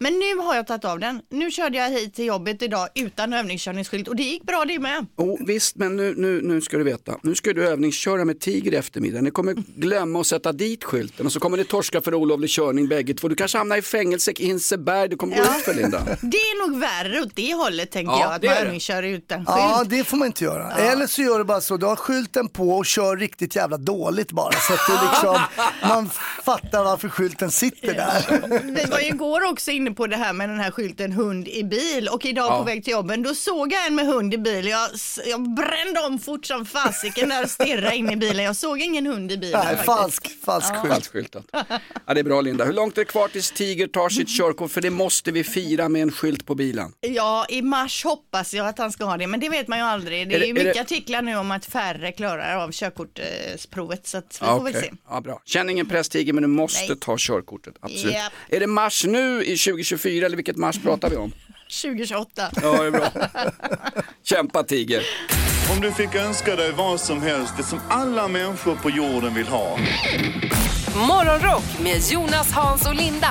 [0.00, 1.20] Men nu har jag tagit av den.
[1.30, 5.06] Nu körde jag hit till jobbet idag utan övningskörningsskylt och det gick bra det med.
[5.16, 7.18] Oh, visst, men nu, nu, nu ska du veta.
[7.22, 9.20] Nu ska du övningsköra med Tiger i eftermiddag.
[9.20, 12.88] Ni kommer glömma att sätta dit skylten och så kommer ni torska för olovlig körning
[12.88, 13.28] bägge två.
[13.28, 15.08] Du kanske hamnar i fängelse i Hinseberg.
[15.08, 15.98] Du kommer gå ut för Linda.
[16.20, 18.62] Det är nog värre åt det hållet tänker Ja, jag, att det man det.
[18.62, 19.48] övningskör utan skylt.
[19.48, 20.72] Ja, det får man inte göra.
[20.72, 24.32] Eller så gör du bara så, du har skylten på och kör riktigt jävla dåligt
[24.32, 24.52] bara.
[24.52, 25.38] Så att det liksom,
[25.88, 26.10] man
[26.44, 28.48] fattar varför skylten sitter där.
[28.74, 31.64] Vi var ju igår också inne på det här med den här skylten hund i
[31.64, 32.58] bil och idag Ja.
[32.58, 34.66] på väg till jobben då såg jag en med hund i bil.
[34.66, 34.90] Jag,
[35.26, 38.44] jag brände om fort som fasiken där och stirrade in i bilen.
[38.44, 39.60] Jag såg ingen hund i bilen.
[39.64, 39.86] Nej, faktiskt.
[39.86, 40.80] falsk, falsk Ja.
[40.82, 41.10] skylt.
[41.22, 41.46] Falskskyltat.
[42.06, 42.64] Ja, det är bra Linda.
[42.64, 44.70] Hur långt är det kvar tills Tiger tar sitt körkort?
[44.70, 46.92] För det måste vi fira med en skylt på bilen.
[47.00, 49.84] Ja, i mars hoppas jag att han ska ha det, men det vet man ju
[49.84, 50.28] aldrig.
[50.28, 52.72] Det är, Är det- ju är mycket det- artiklar nu om att färre klarar av
[52.72, 54.88] körkortsprovet, så att vi Ja, får väl okej.
[54.90, 54.96] se.
[55.08, 55.42] Ja, bra.
[55.44, 56.96] Känn ingen press Tiger, men du måste Nej.
[57.00, 57.74] ta körkortet.
[57.80, 58.14] Absolut.
[58.14, 58.32] Japp.
[58.48, 61.32] Är det mars nu i 2024 eller vilket mars pratar vi om?
[61.68, 62.50] 2028.
[62.62, 63.10] Ja, det är bra.
[64.24, 65.02] Kämpa Tiger.
[65.74, 69.46] Om du fick önska dig vad som helst, det som alla människor på jorden vill
[69.46, 69.78] ha.
[71.08, 73.30] Morgonrock med Jonas, Hans och Linda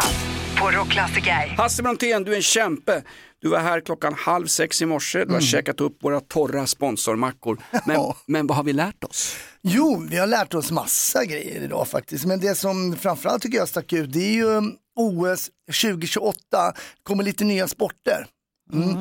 [0.59, 1.55] på Rockklassiker.
[1.57, 3.03] Hasse Brontén, du är en kämpe.
[3.41, 5.25] Du var här klockan halv sex i morse.
[5.25, 7.57] Du har käkat upp våra torra sponsormackor.
[7.85, 9.37] Men, men vad har vi lärt oss?
[9.67, 12.25] Jo, vi har lärt oss massa grejer idag faktiskt.
[12.25, 15.49] Men det som framförallt tycker jag stack ut, det är ju um, OS
[15.81, 16.73] 2028.
[17.03, 18.27] kommer lite nya sporter.
[18.73, 18.93] Mm.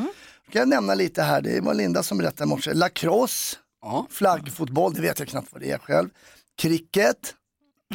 [0.50, 2.74] Kan jag nämna lite här, det var Linda som berättade i morse.
[2.74, 3.56] Lacrosse,
[4.10, 6.08] flaggfotboll, det vet jag knappt vad det är själv.
[6.58, 7.34] Cricket,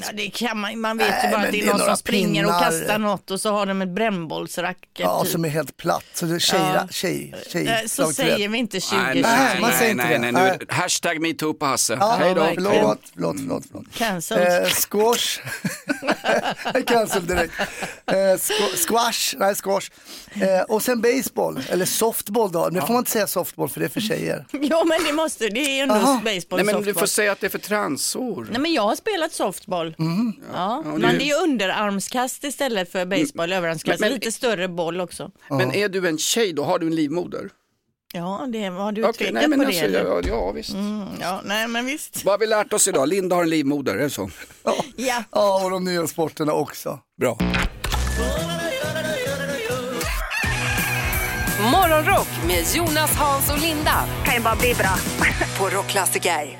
[0.06, 1.98] Ja, det kan man, man vet Nej, ju bara att det det är någon som
[1.98, 2.72] springer och pinnar.
[2.72, 4.90] kastar något och så har de ett brännbollsracket.
[4.98, 5.32] ja, typ.
[5.32, 6.04] som är helt platt.
[6.14, 6.88] Så det är tjej, Ja.
[6.92, 9.22] tjej, tjej, Eh, Så säger vi inte 2023.
[9.22, 10.32] Nej, man säger inte nej, det.
[10.32, 11.98] nej, nu, hashtag metoo på Hasse.
[12.00, 12.46] Ja, Hej då.
[12.56, 13.64] Förlåt, förlåt, förlåt.
[13.72, 13.86] förlåt.
[13.94, 14.64] Cancelled.
[14.64, 15.40] Eh, squash.
[16.86, 17.54] Cancel direkt.
[18.06, 19.90] Eh, squ- squash, nej squash.
[20.44, 22.70] Eh, och sen baseball, eller softball då.
[22.72, 24.46] Nu får man inte säga softball för det är för tjejer.
[24.52, 26.22] Jo men det måste, det är ju ändå Aha.
[26.24, 26.84] baseball Nej, men softball.
[26.84, 28.48] du får säga att det är för transor.
[28.52, 29.89] Nej men jag har spelat softball.
[29.98, 30.06] Ja,
[30.54, 34.00] Ja, men det är- det är ju underarmskast istället för baseball, överarmskast.
[34.00, 35.32] Men- men- Lite större boll också.
[35.50, 36.64] Men är du en tjej då?
[36.64, 37.50] Har du en livmoder?
[38.14, 40.74] Ja, det har du tvekat nej, men på alltså, det ja, ja, visst.
[40.74, 42.26] Mm, ja, nej men visst.
[42.26, 43.08] Vad har vi lärt oss idag?
[43.10, 44.30] Linda har en livmoder, är det så?
[44.64, 45.24] Ja.
[45.32, 47.00] Ja, och de nya sporterna också.
[47.22, 47.38] Bra.
[51.72, 54.06] Morgonrock med Jonas, Hans och Linda.
[54.26, 54.96] Kan ju bara bli bra.
[55.60, 56.60] på Rockklassiker.